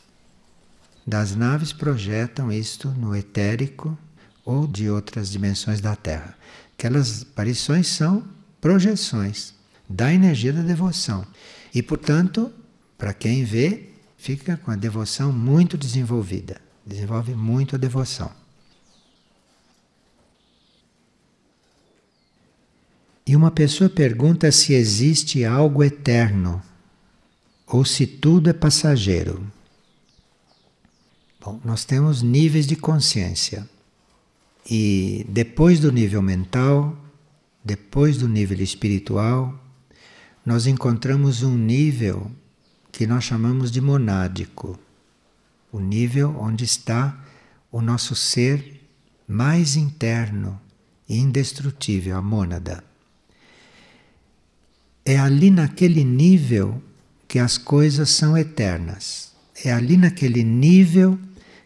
Das 1.07 1.35
naves 1.35 1.73
projetam 1.73 2.53
isto 2.53 2.88
no 2.90 3.16
etérico 3.16 3.97
ou 4.44 4.66
de 4.66 4.90
outras 4.90 5.31
dimensões 5.31 5.81
da 5.81 5.97
Terra. 5.97 6.37
Aquelas 6.77 7.23
aparições 7.23 7.88
são 7.88 8.29
projeções 8.61 9.55
da 9.88 10.12
energia 10.12 10.53
da 10.53 10.61
devoção. 10.61 11.27
E, 11.75 11.83
portanto, 11.83 12.53
para 12.99 13.14
quem 13.14 13.42
vê, 13.42 13.88
fica 14.18 14.59
com 14.59 14.71
a 14.71 14.77
devoção 14.77 15.33
muito 15.33 15.79
desenvolvida. 15.79 16.61
Desenvolve 16.85 17.35
muito 17.35 17.75
a 17.75 17.79
devoção. 17.79 18.31
E 23.28 23.36
uma 23.36 23.50
pessoa 23.50 23.90
pergunta 23.90 24.50
se 24.50 24.72
existe 24.72 25.44
algo 25.44 25.84
eterno 25.84 26.62
ou 27.66 27.84
se 27.84 28.06
tudo 28.06 28.48
é 28.48 28.54
passageiro. 28.54 29.46
Bom, 31.38 31.60
nós 31.62 31.84
temos 31.84 32.22
níveis 32.22 32.66
de 32.66 32.74
consciência. 32.74 33.68
E 34.70 35.26
depois 35.28 35.78
do 35.78 35.92
nível 35.92 36.22
mental, 36.22 36.96
depois 37.62 38.16
do 38.16 38.26
nível 38.26 38.62
espiritual, 38.62 39.62
nós 40.44 40.66
encontramos 40.66 41.42
um 41.42 41.54
nível 41.54 42.32
que 42.90 43.06
nós 43.06 43.24
chamamos 43.24 43.70
de 43.70 43.82
monádico 43.82 44.78
o 45.70 45.78
nível 45.80 46.34
onde 46.38 46.64
está 46.64 47.22
o 47.70 47.82
nosso 47.82 48.16
ser 48.16 48.80
mais 49.28 49.76
interno 49.76 50.58
e 51.06 51.18
indestrutível, 51.18 52.16
a 52.16 52.22
mônada. 52.22 52.88
É 55.09 55.18
ali 55.18 55.51
naquele 55.51 56.05
nível 56.05 56.83
que 57.27 57.38
as 57.38 57.57
coisas 57.57 58.11
são 58.11 58.37
eternas. 58.37 59.33
É 59.64 59.73
ali 59.73 59.97
naquele 59.97 60.44
nível 60.44 61.18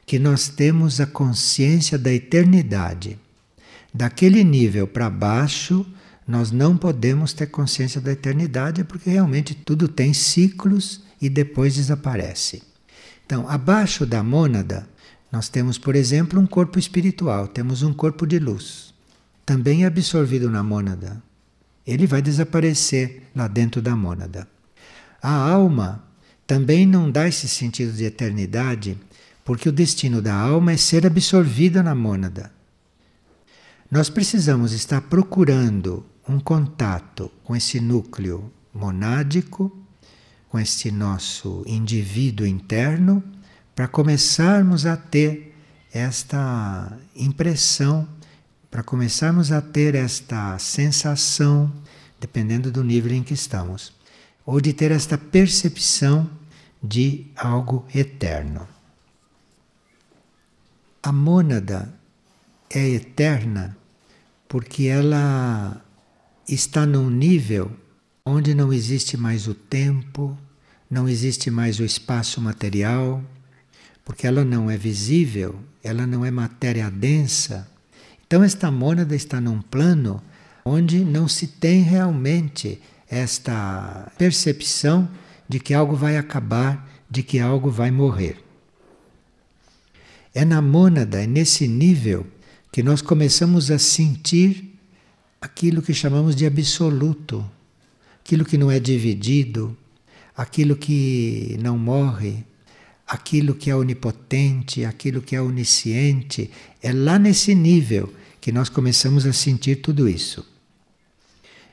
que 0.06 0.16
nós 0.16 0.46
temos 0.46 1.00
a 1.00 1.06
consciência 1.06 1.98
da 1.98 2.12
eternidade. 2.12 3.18
Daquele 3.92 4.44
nível 4.44 4.86
para 4.86 5.10
baixo, 5.10 5.84
nós 6.24 6.52
não 6.52 6.76
podemos 6.76 7.32
ter 7.32 7.48
consciência 7.48 8.00
da 8.00 8.12
eternidade 8.12 8.84
porque 8.84 9.10
realmente 9.10 9.56
tudo 9.56 9.88
tem 9.88 10.14
ciclos 10.14 11.02
e 11.20 11.28
depois 11.28 11.74
desaparece. 11.74 12.62
Então, 13.26 13.48
abaixo 13.48 14.06
da 14.06 14.22
mônada, 14.22 14.88
nós 15.32 15.48
temos, 15.48 15.78
por 15.78 15.96
exemplo, 15.96 16.40
um 16.40 16.46
corpo 16.46 16.78
espiritual, 16.78 17.48
temos 17.48 17.82
um 17.82 17.92
corpo 17.92 18.24
de 18.24 18.38
luz, 18.38 18.94
também 19.44 19.84
absorvido 19.84 20.48
na 20.48 20.62
mônada 20.62 21.20
ele 21.86 22.06
vai 22.06 22.22
desaparecer 22.22 23.22
lá 23.34 23.48
dentro 23.48 23.82
da 23.82 23.96
mônada. 23.96 24.48
A 25.22 25.32
alma 25.32 26.04
também 26.46 26.86
não 26.86 27.10
dá 27.10 27.28
esse 27.28 27.48
sentido 27.48 27.92
de 27.92 28.04
eternidade, 28.04 28.98
porque 29.44 29.68
o 29.68 29.72
destino 29.72 30.20
da 30.20 30.34
alma 30.34 30.72
é 30.72 30.76
ser 30.76 31.06
absorvida 31.06 31.82
na 31.82 31.94
mônada. 31.94 32.52
Nós 33.90 34.08
precisamos 34.08 34.72
estar 34.72 35.00
procurando 35.02 36.04
um 36.28 36.38
contato 36.38 37.30
com 37.44 37.54
esse 37.54 37.80
núcleo 37.80 38.52
monádico, 38.72 39.76
com 40.48 40.58
este 40.58 40.90
nosso 40.90 41.62
indivíduo 41.66 42.46
interno, 42.46 43.22
para 43.74 43.88
começarmos 43.88 44.86
a 44.86 44.96
ter 44.96 45.54
esta 45.92 46.98
impressão 47.14 48.08
para 48.72 48.82
começarmos 48.82 49.52
a 49.52 49.60
ter 49.60 49.94
esta 49.94 50.58
sensação, 50.58 51.70
dependendo 52.18 52.72
do 52.72 52.82
nível 52.82 53.12
em 53.12 53.22
que 53.22 53.34
estamos, 53.34 53.92
ou 54.46 54.62
de 54.62 54.72
ter 54.72 54.90
esta 54.90 55.18
percepção 55.18 56.28
de 56.82 57.26
algo 57.36 57.86
eterno. 57.94 58.66
A 61.02 61.12
mônada 61.12 61.92
é 62.70 62.88
eterna 62.88 63.76
porque 64.48 64.84
ela 64.84 65.84
está 66.48 66.86
num 66.86 67.10
nível 67.10 67.70
onde 68.24 68.54
não 68.54 68.72
existe 68.72 69.18
mais 69.18 69.46
o 69.46 69.52
tempo, 69.54 70.34
não 70.90 71.06
existe 71.06 71.50
mais 71.50 71.78
o 71.78 71.84
espaço 71.84 72.40
material, 72.40 73.22
porque 74.02 74.26
ela 74.26 74.46
não 74.46 74.70
é 74.70 74.78
visível, 74.78 75.60
ela 75.84 76.06
não 76.06 76.24
é 76.24 76.30
matéria 76.30 76.90
densa, 76.90 77.70
então, 78.32 78.42
esta 78.42 78.70
mônada 78.70 79.14
está 79.14 79.42
num 79.42 79.60
plano 79.60 80.22
onde 80.64 81.04
não 81.04 81.28
se 81.28 81.46
tem 81.46 81.82
realmente 81.82 82.80
esta 83.06 84.10
percepção 84.16 85.06
de 85.46 85.60
que 85.60 85.74
algo 85.74 85.94
vai 85.94 86.16
acabar, 86.16 86.90
de 87.10 87.22
que 87.22 87.38
algo 87.38 87.70
vai 87.70 87.90
morrer. 87.90 88.42
É 90.34 90.46
na 90.46 90.62
mônada, 90.62 91.22
é 91.22 91.26
nesse 91.26 91.68
nível, 91.68 92.26
que 92.72 92.82
nós 92.82 93.02
começamos 93.02 93.70
a 93.70 93.78
sentir 93.78 94.78
aquilo 95.38 95.82
que 95.82 95.92
chamamos 95.92 96.34
de 96.34 96.46
absoluto, 96.46 97.44
aquilo 98.24 98.46
que 98.46 98.56
não 98.56 98.70
é 98.70 98.80
dividido, 98.80 99.76
aquilo 100.34 100.74
que 100.74 101.58
não 101.60 101.76
morre, 101.76 102.46
aquilo 103.06 103.54
que 103.54 103.68
é 103.68 103.76
onipotente, 103.76 104.86
aquilo 104.86 105.20
que 105.20 105.36
é 105.36 105.42
onisciente. 105.42 106.50
É 106.82 106.94
lá 106.94 107.18
nesse 107.18 107.54
nível 107.54 108.10
que 108.42 108.50
nós 108.50 108.68
começamos 108.68 109.24
a 109.24 109.32
sentir 109.32 109.76
tudo 109.76 110.08
isso. 110.08 110.44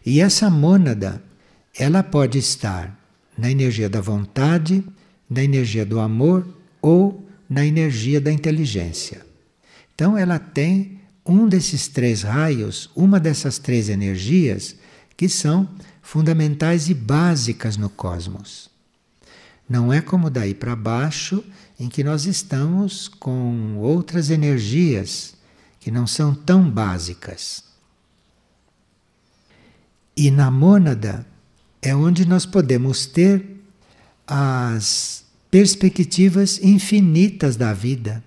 E 0.05 0.21
essa 0.21 0.51
mônada, 0.51 1.21
ela 1.75 2.03
pode 2.03 2.37
estar 2.37 2.95
na 3.35 3.49
energia 3.49 3.89
da 3.89 3.99
vontade, 3.99 4.85
na 5.27 5.43
energia 5.43 5.83
do 5.83 5.99
amor 5.99 6.47
ou 6.79 7.27
na 7.49 7.65
energia 7.65 8.21
da 8.21 8.31
inteligência. 8.31 9.25
Então 9.95 10.15
ela 10.15 10.37
tem 10.37 10.99
um 11.25 11.47
desses 11.47 11.87
três 11.87 12.21
raios, 12.21 12.91
uma 12.95 13.19
dessas 13.19 13.57
três 13.57 13.89
energias 13.89 14.75
que 15.17 15.27
são 15.27 15.67
fundamentais 16.03 16.87
e 16.87 16.93
básicas 16.93 17.77
no 17.77 17.89
cosmos. 17.89 18.69
Não 19.67 19.91
é 19.91 20.01
como 20.01 20.29
daí 20.29 20.53
para 20.53 20.75
baixo, 20.75 21.43
em 21.79 21.89
que 21.89 22.03
nós 22.03 22.25
estamos 22.25 23.07
com 23.07 23.77
outras 23.77 24.29
energias 24.29 25.38
que 25.79 25.89
não 25.91 26.05
são 26.05 26.33
tão 26.33 26.69
básicas. 26.69 27.63
E 30.15 30.29
na 30.29 30.51
mônada 30.51 31.25
é 31.81 31.95
onde 31.95 32.25
nós 32.25 32.45
podemos 32.45 33.05
ter 33.05 33.57
as 34.27 35.23
perspectivas 35.49 36.59
infinitas 36.61 37.55
da 37.55 37.73
vida. 37.73 38.23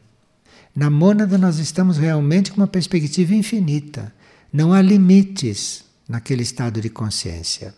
Na 0.75 0.89
mônada, 0.89 1.37
nós 1.37 1.59
estamos 1.59 1.99
realmente 1.99 2.51
com 2.51 2.57
uma 2.57 2.67
perspectiva 2.67 3.35
infinita. 3.35 4.13
Não 4.53 4.73
há 4.73 4.81
limites 4.81 5.85
naquele 6.09 6.43
estado 6.43 6.81
de 6.81 6.89
consciência. 6.89 7.75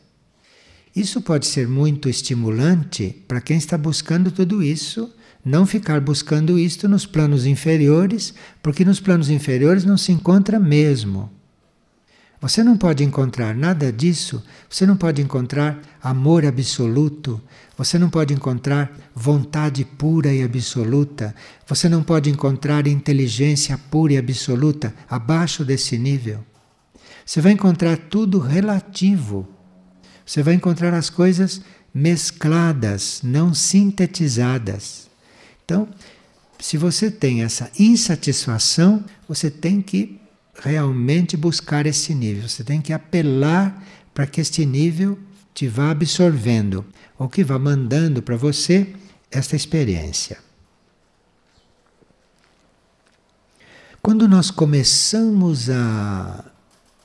Isso 0.95 1.21
pode 1.21 1.47
ser 1.47 1.67
muito 1.67 2.09
estimulante 2.09 3.23
para 3.27 3.41
quem 3.41 3.57
está 3.57 3.77
buscando 3.77 4.31
tudo 4.31 4.63
isso, 4.63 5.13
não 5.45 5.67
ficar 5.67 6.01
buscando 6.01 6.59
isto 6.59 6.89
nos 6.89 7.05
planos 7.05 7.45
inferiores, 7.45 8.33
porque 8.63 8.85
nos 8.85 9.01
planos 9.01 9.29
inferiores 9.29 9.85
não 9.85 9.97
se 9.97 10.11
encontra 10.11 10.59
mesmo. 10.59 11.31
Você 12.41 12.63
não 12.63 12.77
pode 12.77 13.03
encontrar 13.03 13.55
nada 13.55 13.91
disso, 13.91 14.43
você 14.69 14.85
não 14.85 14.97
pode 14.97 15.23
encontrar 15.23 15.81
amor 16.03 16.45
absoluto, 16.45 17.41
você 17.77 17.99
não 17.99 18.11
pode 18.11 18.35
encontrar 18.35 18.93
vontade 19.15 19.85
pura 19.85 20.33
e 20.33 20.43
absoluta, 20.43 21.35
você 21.67 21.89
não 21.89 22.03
pode 22.03 22.29
encontrar 22.29 22.87
inteligência 22.87 23.79
pura 23.91 24.13
e 24.13 24.19
absoluta 24.19 24.95
abaixo 25.09 25.65
desse 25.65 25.97
nível. 25.97 26.45
Você 27.25 27.41
vai 27.41 27.53
encontrar 27.53 27.97
tudo 27.97 28.39
relativo. 28.39 29.49
Você 30.27 30.43
vai 30.43 30.55
encontrar 30.55 30.93
as 30.93 31.09
coisas 31.09 31.63
mescladas, 31.95 33.21
não 33.23 33.55
sintetizadas. 33.55 35.04
Então, 35.65 35.89
se 36.59 36.77
você 36.77 37.11
tem 37.11 37.43
essa 37.43 37.71
insatisfação, 37.79 39.05
você 39.29 39.51
tem 39.51 39.81
que 39.81 40.21
realmente 40.55 41.37
buscar 41.37 41.87
esse 41.87 42.15
nível. 42.15 42.49
Você 42.49 42.63
tem 42.63 42.81
que 42.81 42.93
apelar 42.93 43.83
para 44.13 44.27
que 44.27 44.41
este 44.41 44.65
nível 44.65 45.19
te 45.53 45.69
vá 45.69 45.91
absorvendo, 45.91 46.85
ou 47.19 47.29
que 47.29 47.45
vá 47.45 47.59
mandando 47.59 48.23
para 48.23 48.37
você 48.37 48.95
esta 49.31 49.57
experiência. 49.57 50.39
Quando 54.03 54.29
nós 54.29 54.51
começamos 54.51 55.71
a 55.71 56.45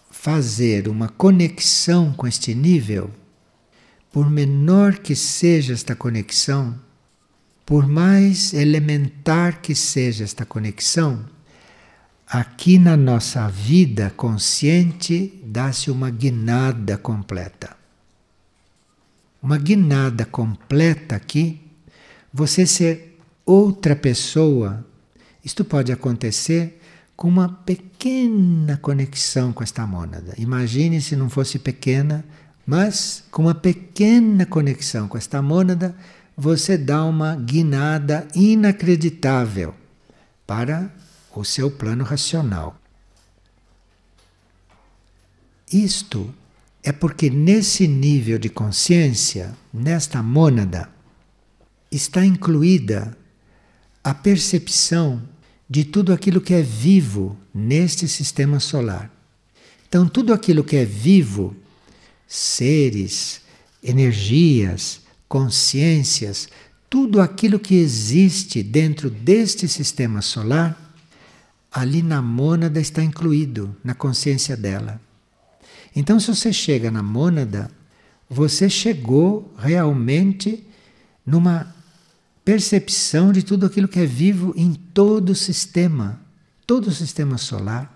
fazer 0.10 0.88
uma 0.88 1.08
conexão 1.08 2.12
com 2.14 2.28
este 2.28 2.54
nível, 2.54 3.10
por 4.12 4.30
menor 4.30 4.98
que 4.98 5.16
seja 5.16 5.74
esta 5.74 5.96
conexão, 5.96 6.78
por 7.70 7.88
mais 7.88 8.52
elementar 8.52 9.62
que 9.62 9.76
seja 9.76 10.24
esta 10.24 10.44
conexão, 10.44 11.24
aqui 12.26 12.80
na 12.80 12.98
nossa 12.98 13.48
vida 13.48 14.12
consciente 14.18 15.40
dá-se 15.46 15.92
uma 15.92 16.10
guinada 16.10 16.98
completa. 16.98 17.78
Uma 19.40 19.60
guinada 19.60 20.26
completa 20.26 21.16
aqui, 21.16 21.62
você 22.34 22.66
ser 22.66 23.20
outra 23.46 23.96
pessoa, 23.96 24.84
isto 25.46 25.64
pode 25.64 25.92
acontecer 25.92 26.82
com 27.16 27.28
uma 27.28 27.50
pequena 27.50 28.78
conexão 28.78 29.54
com 29.54 29.62
esta 29.62 29.86
mônada. 29.86 30.34
Imagine 30.40 31.00
se 31.02 31.16
não 31.16 31.30
fosse 31.30 31.60
pequena, 31.60 32.26
mas 32.66 33.26
com 33.30 33.44
uma 33.44 33.54
pequena 33.54 34.44
conexão 34.48 35.08
com 35.08 35.20
esta 35.20 35.40
mônada, 35.40 35.96
você 36.40 36.78
dá 36.78 37.04
uma 37.04 37.36
guinada 37.36 38.26
inacreditável 38.34 39.76
para 40.48 40.90
o 41.36 41.44
seu 41.44 41.70
plano 41.70 42.06
racional. 42.06 42.80
Isto 45.70 46.34
é 46.82 46.94
porque 46.94 47.30
nesse 47.30 47.90
nível 47.90 48.40
de 48.40 48.48
consciência, 48.48 49.54
nesta 49.74 50.24
mônada, 50.24 50.90
está 51.92 52.26
incluída 52.26 53.18
a 54.02 54.14
percepção 54.14 55.22
de 55.70 55.84
tudo 55.84 56.14
aquilo 56.14 56.40
que 56.40 56.54
é 56.54 56.62
vivo 56.62 57.38
neste 57.54 58.08
sistema 58.08 58.62
solar. 58.62 59.12
Então, 59.90 60.08
tudo 60.08 60.34
aquilo 60.34 60.64
que 60.64 60.78
é 60.78 60.86
vivo, 60.86 61.54
seres, 62.26 63.42
energias, 63.84 65.02
consciências, 65.30 66.50
tudo 66.90 67.22
aquilo 67.22 67.60
que 67.60 67.76
existe 67.76 68.64
dentro 68.64 69.12
deste 69.12 69.68
sistema 69.68 70.22
solar, 70.22 70.78
ali 71.72 72.02
na 72.02 72.20
mônada 72.20 72.82
está 72.82 73.04
incluído, 73.04 73.76
na 73.84 73.94
consciência 73.94 74.58
dela. 74.58 75.00
Então, 75.96 76.20
se 76.20 76.28
você 76.34 76.52
chega 76.52 76.90
na 76.90 77.04
mônada, 77.04 77.70
você 78.28 78.68
chegou 78.68 79.54
realmente 79.58 80.66
numa 81.26 81.74
percepção 82.44 83.32
de 83.32 83.44
tudo 83.44 83.68
aquilo 83.68 83.88
que 83.88 84.00
é 84.00 84.06
vivo 84.08 84.54
em 84.58 84.74
todo 84.74 85.30
o 85.30 85.36
sistema, 85.36 86.20
todo 86.66 86.88
o 86.88 86.92
sistema 86.92 87.38
solar. 87.38 87.96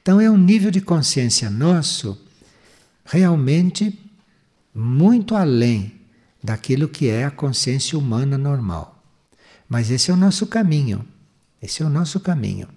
Então 0.00 0.20
é 0.20 0.30
um 0.30 0.36
nível 0.36 0.70
de 0.70 0.80
consciência 0.80 1.50
nosso 1.50 2.16
realmente 3.04 3.98
muito 4.72 5.34
além 5.34 5.99
daquilo 6.42 6.88
que 6.88 7.08
é 7.08 7.24
a 7.24 7.30
consciência 7.30 7.98
humana 7.98 8.36
normal. 8.36 9.02
Mas 9.68 9.90
esse 9.90 10.10
é 10.10 10.14
o 10.14 10.16
nosso 10.16 10.46
caminho. 10.46 11.04
Esse 11.62 11.82
é 11.82 11.86
o 11.86 11.90
nosso 11.90 12.18
caminho. 12.20 12.68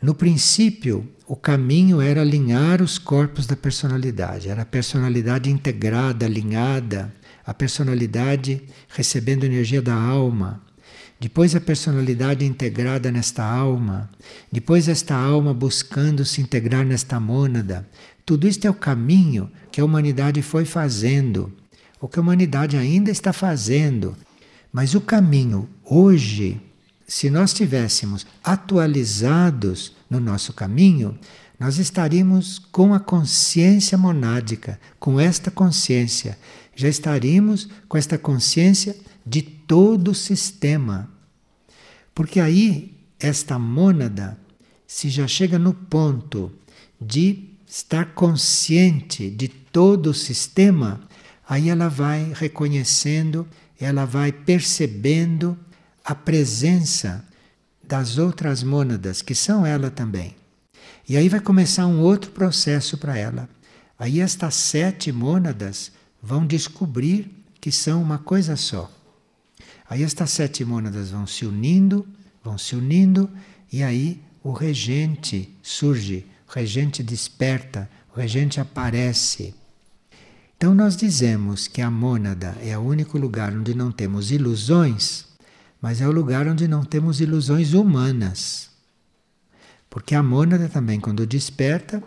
No 0.00 0.14
princípio, 0.14 1.10
o 1.26 1.34
caminho 1.34 2.00
era 2.00 2.20
alinhar 2.20 2.80
os 2.80 2.98
corpos 2.98 3.46
da 3.46 3.56
personalidade, 3.56 4.48
era 4.48 4.62
a 4.62 4.66
personalidade 4.66 5.50
integrada, 5.50 6.24
alinhada, 6.24 7.12
a 7.44 7.52
personalidade 7.52 8.62
recebendo 8.88 9.42
energia 9.42 9.82
da 9.82 9.94
alma, 9.94 10.62
depois 11.18 11.56
a 11.56 11.60
personalidade 11.60 12.44
integrada 12.44 13.10
nesta 13.10 13.42
alma, 13.42 14.08
depois 14.52 14.88
esta 14.88 15.16
alma 15.16 15.52
buscando 15.52 16.24
se 16.24 16.40
integrar 16.40 16.86
nesta 16.86 17.18
mônada. 17.18 17.88
Tudo 18.24 18.46
isto 18.46 18.66
é 18.66 18.70
o 18.70 18.74
caminho 18.74 19.50
que 19.72 19.80
a 19.80 19.84
humanidade 19.84 20.42
foi 20.42 20.64
fazendo, 20.64 21.52
o 22.00 22.08
que 22.08 22.18
a 22.18 22.22
humanidade 22.22 22.76
ainda 22.76 23.10
está 23.10 23.32
fazendo. 23.32 24.16
Mas 24.72 24.94
o 24.94 25.00
caminho 25.00 25.68
hoje, 25.84 26.60
se 27.06 27.30
nós 27.30 27.52
tivéssemos 27.52 28.26
atualizados 28.42 29.96
no 30.08 30.20
nosso 30.20 30.52
caminho, 30.52 31.18
nós 31.58 31.78
estaríamos 31.78 32.58
com 32.58 32.94
a 32.94 33.00
consciência 33.00 33.98
monádica, 33.98 34.78
com 34.98 35.18
esta 35.18 35.50
consciência 35.50 36.38
já 36.78 36.88
estaríamos 36.88 37.68
com 37.88 37.98
esta 37.98 38.16
consciência 38.16 38.94
de 39.26 39.42
todo 39.42 40.12
o 40.12 40.14
sistema. 40.14 41.10
Porque 42.14 42.38
aí, 42.38 42.96
esta 43.18 43.58
mônada, 43.58 44.38
se 44.86 45.10
já 45.10 45.26
chega 45.26 45.58
no 45.58 45.74
ponto 45.74 46.52
de 47.00 47.48
estar 47.66 48.14
consciente 48.14 49.28
de 49.28 49.48
todo 49.48 50.10
o 50.10 50.14
sistema, 50.14 51.00
aí 51.48 51.70
ela 51.70 51.88
vai 51.88 52.32
reconhecendo, 52.34 53.48
ela 53.80 54.04
vai 54.04 54.30
percebendo 54.30 55.58
a 56.04 56.14
presença 56.14 57.24
das 57.82 58.18
outras 58.18 58.62
mônadas, 58.62 59.22
que 59.22 59.34
são 59.34 59.64
ela 59.64 59.90
também. 59.90 60.36
E 61.08 61.16
aí 61.16 61.28
vai 61.28 61.40
começar 61.40 61.86
um 61.86 62.00
outro 62.00 62.30
processo 62.32 62.98
para 62.98 63.16
ela. 63.16 63.48
Aí 63.98 64.20
estas 64.20 64.54
sete 64.54 65.10
mônadas 65.10 65.90
vão 66.22 66.46
descobrir 66.46 67.30
que 67.60 67.72
são 67.72 68.02
uma 68.02 68.18
coisa 68.18 68.54
só. 68.56 68.92
Aí 69.88 70.02
estas 70.02 70.30
sete 70.30 70.64
mônadas 70.66 71.10
vão 71.10 71.26
se 71.26 71.46
unindo, 71.46 72.06
vão 72.44 72.58
se 72.58 72.76
unindo, 72.76 73.30
e 73.72 73.82
aí 73.82 74.22
o 74.42 74.52
regente 74.52 75.56
surge, 75.62 76.26
o 76.46 76.52
regente 76.52 77.02
desperta, 77.02 77.88
o 78.14 78.20
regente 78.20 78.60
aparece. 78.60 79.54
Então 80.58 80.74
nós 80.74 80.96
dizemos 80.96 81.68
que 81.68 81.80
a 81.80 81.88
mônada 81.88 82.56
é 82.60 82.76
o 82.76 82.80
único 82.80 83.16
lugar 83.16 83.52
onde 83.52 83.76
não 83.76 83.92
temos 83.92 84.32
ilusões, 84.32 85.24
mas 85.80 86.00
é 86.00 86.08
o 86.08 86.10
lugar 86.10 86.48
onde 86.48 86.66
não 86.66 86.84
temos 86.84 87.20
ilusões 87.20 87.74
humanas. 87.74 88.68
Porque 89.88 90.16
a 90.16 90.22
mônada 90.22 90.68
também, 90.68 90.98
quando 90.98 91.24
desperta, 91.24 92.02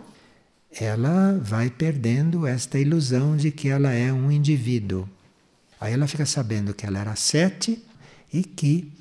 ela 0.70 1.40
vai 1.42 1.70
perdendo 1.70 2.46
esta 2.46 2.78
ilusão 2.78 3.38
de 3.38 3.50
que 3.50 3.70
ela 3.70 3.90
é 3.90 4.12
um 4.12 4.30
indivíduo. 4.30 5.08
Aí 5.80 5.94
ela 5.94 6.06
fica 6.06 6.26
sabendo 6.26 6.74
que 6.74 6.84
ela 6.84 6.98
era 6.98 7.16
sete 7.16 7.82
e 8.30 8.44
que 8.44 8.92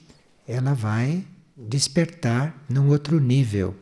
ela 0.47 0.73
vai 0.73 1.25
despertar 1.57 2.55
num 2.69 2.87
outro 2.87 3.19
nível. 3.19 3.75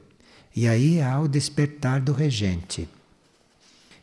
E 0.55 0.67
aí 0.67 0.99
há 0.99 1.19
o 1.19 1.27
despertar 1.27 2.01
do 2.01 2.11
regente. 2.11 2.89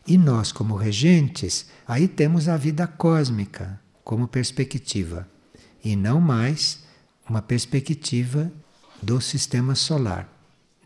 E 0.07 0.17
nós, 0.17 0.53
como 0.53 0.77
regentes, 0.77 1.67
aí 1.87 2.07
temos 2.07 2.49
a 2.49 2.57
vida 2.57 2.87
cósmica 2.87 3.81
como 4.05 4.29
perspectiva, 4.29 5.29
e 5.85 5.97
não 5.97 6.21
mais 6.21 6.85
uma 7.29 7.43
perspectiva 7.43 8.53
do 9.03 9.21
sistema 9.21 9.75
solar. 9.75 10.29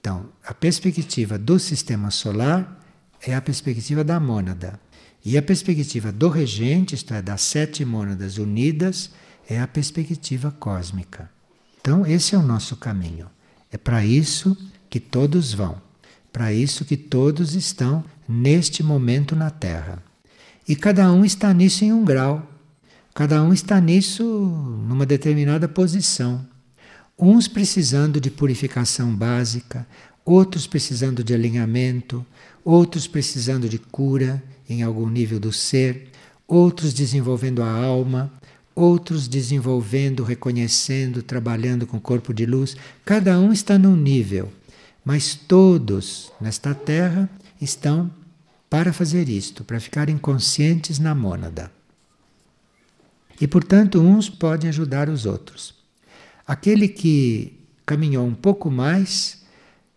Então, 0.00 0.26
a 0.42 0.54
perspectiva 0.54 1.38
do 1.38 1.58
sistema 1.58 2.10
solar 2.10 2.80
é 3.20 3.34
a 3.34 3.42
perspectiva 3.42 4.02
da 4.02 4.18
mônada. 4.18 4.80
E 5.22 5.36
a 5.36 5.42
perspectiva 5.42 6.10
do 6.10 6.30
regente, 6.30 6.94
isto 6.94 7.12
é, 7.12 7.20
das 7.20 7.42
sete 7.42 7.84
mônadas 7.84 8.38
unidas, 8.38 9.10
é 9.46 9.60
a 9.60 9.68
perspectiva 9.68 10.50
cósmica. 10.50 11.30
Então, 11.78 12.06
esse 12.06 12.34
é 12.34 12.38
o 12.38 12.42
nosso 12.42 12.76
caminho. 12.76 13.28
É 13.70 13.76
para 13.76 14.04
isso 14.04 14.56
que 14.88 14.98
todos 14.98 15.52
vão, 15.52 15.80
para 16.32 16.52
isso 16.52 16.84
que 16.84 16.96
todos 16.96 17.54
estão 17.54 18.04
neste 18.28 18.82
momento 18.82 19.34
na 19.34 19.50
Terra. 19.50 20.02
E 20.68 20.76
cada 20.76 21.12
um 21.12 21.24
está 21.24 21.52
nisso 21.52 21.84
em 21.84 21.92
um 21.92 22.04
grau, 22.04 22.48
cada 23.14 23.42
um 23.42 23.52
está 23.52 23.80
nisso 23.80 24.22
numa 24.86 25.04
determinada 25.04 25.68
posição. 25.68 26.46
Uns 27.18 27.48
precisando 27.48 28.20
de 28.20 28.30
purificação 28.30 29.14
básica, 29.14 29.86
outros 30.24 30.66
precisando 30.66 31.24
de 31.24 31.34
alinhamento, 31.34 32.24
outros 32.64 33.06
precisando 33.06 33.68
de 33.68 33.78
cura 33.78 34.42
em 34.68 34.82
algum 34.82 35.08
nível 35.08 35.40
do 35.40 35.52
ser, 35.52 36.10
outros 36.46 36.94
desenvolvendo 36.94 37.62
a 37.62 37.70
alma, 37.70 38.32
outros 38.74 39.28
desenvolvendo, 39.28 40.22
reconhecendo, 40.22 41.22
trabalhando 41.22 41.86
com 41.86 41.96
o 41.96 42.00
corpo 42.00 42.32
de 42.32 42.46
luz. 42.46 42.76
Cada 43.04 43.38
um 43.38 43.52
está 43.52 43.78
num 43.78 43.96
nível, 43.96 44.50
mas 45.04 45.34
todos 45.34 46.32
nesta 46.40 46.74
terra 46.74 47.28
estão 47.60 48.10
para 48.68 48.92
fazer 48.92 49.28
isto, 49.28 49.64
para 49.64 49.80
ficarem 49.80 50.16
conscientes 50.16 50.98
na 50.98 51.14
mônada. 51.14 51.70
E 53.40 53.46
portanto, 53.46 54.00
uns 54.00 54.28
podem 54.28 54.68
ajudar 54.68 55.08
os 55.08 55.26
outros. 55.26 55.74
Aquele 56.46 56.88
que 56.88 57.58
caminhou 57.86 58.26
um 58.26 58.34
pouco 58.34 58.70
mais 58.70 59.42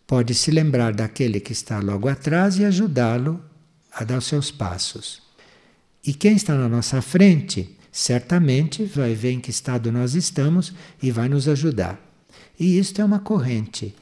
pode 0.07 0.33
se 0.33 0.49
lembrar 0.49 0.93
daquele 0.93 1.39
que 1.39 1.51
está 1.51 1.79
logo 1.79 2.07
atrás 2.07 2.57
e 2.57 2.65
ajudá-lo 2.65 3.43
a 3.91 4.03
dar 4.03 4.17
os 4.17 4.25
seus 4.25 4.49
passos. 4.49 5.21
E 6.05 6.13
quem 6.13 6.35
está 6.35 6.55
na 6.55 6.67
nossa 6.67 7.01
frente 7.01 7.77
certamente 7.91 8.83
vai 8.85 9.13
ver 9.13 9.31
em 9.31 9.39
que 9.39 9.51
estado 9.51 9.91
nós 9.91 10.15
estamos 10.15 10.73
e 11.01 11.11
vai 11.11 11.29
nos 11.29 11.47
ajudar. 11.47 11.99
E 12.59 12.77
isto 12.77 13.01
é 13.01 13.05
uma 13.05 13.19
corrente. 13.19 13.95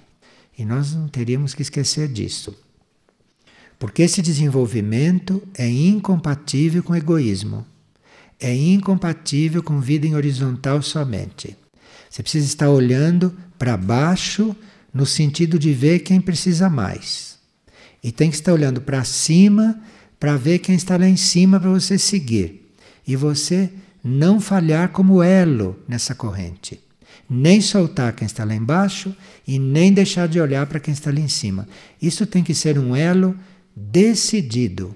E 0.58 0.66
nós 0.66 0.94
não 0.94 1.08
teríamos 1.08 1.54
que 1.54 1.62
esquecer 1.62 2.08
disso. 2.08 2.56
Porque 3.80 4.04
esse 4.04 4.22
desenvolvimento 4.22 5.42
é 5.56 5.68
incompatível 5.68 6.84
com 6.84 6.96
egoísmo. 6.96 7.66
É 8.40 8.56
incompatível 8.56 9.64
com 9.64 9.80
vida 9.80 10.06
em 10.06 10.16
horizontal 10.16 10.82
somente. 10.82 11.58
Você 12.10 12.22
precisa 12.22 12.46
estar 12.46 12.70
olhando 12.70 13.36
para 13.58 13.78
baixo 13.78 14.56
no 14.94 15.06
sentido 15.06 15.58
de 15.58 15.74
ver 15.74 16.00
quem 16.00 16.20
precisa 16.20 16.70
mais. 16.70 17.40
E 18.04 18.12
tem 18.12 18.30
que 18.30 18.36
estar 18.36 18.54
olhando 18.54 18.82
para 18.82 19.04
cima 19.04 19.82
para 20.20 20.38
ver 20.38 20.60
quem 20.60 20.76
está 20.76 20.98
lá 20.98 21.08
em 21.08 21.18
cima 21.18 21.60
para 21.60 21.70
você 21.70 21.98
seguir 21.98 22.72
e 23.08 23.16
você 23.16 23.72
não 24.04 24.40
falhar 24.40 24.90
como 24.90 25.24
elo 25.24 25.80
nessa 25.88 26.14
corrente. 26.14 26.80
Nem 27.34 27.62
soltar 27.62 28.12
quem 28.12 28.26
está 28.26 28.44
lá 28.44 28.54
embaixo 28.54 29.16
e 29.48 29.58
nem 29.58 29.94
deixar 29.94 30.28
de 30.28 30.38
olhar 30.38 30.68
para 30.68 30.82
quem 30.82 30.94
está 30.94 31.10
lá 31.10 31.20
em 31.20 31.30
cima. 31.30 31.66
Isso 32.02 32.26
tem 32.26 32.44
que 32.44 32.54
ser 32.54 32.78
um 32.78 32.94
elo 32.94 33.34
decidido. 33.74 34.94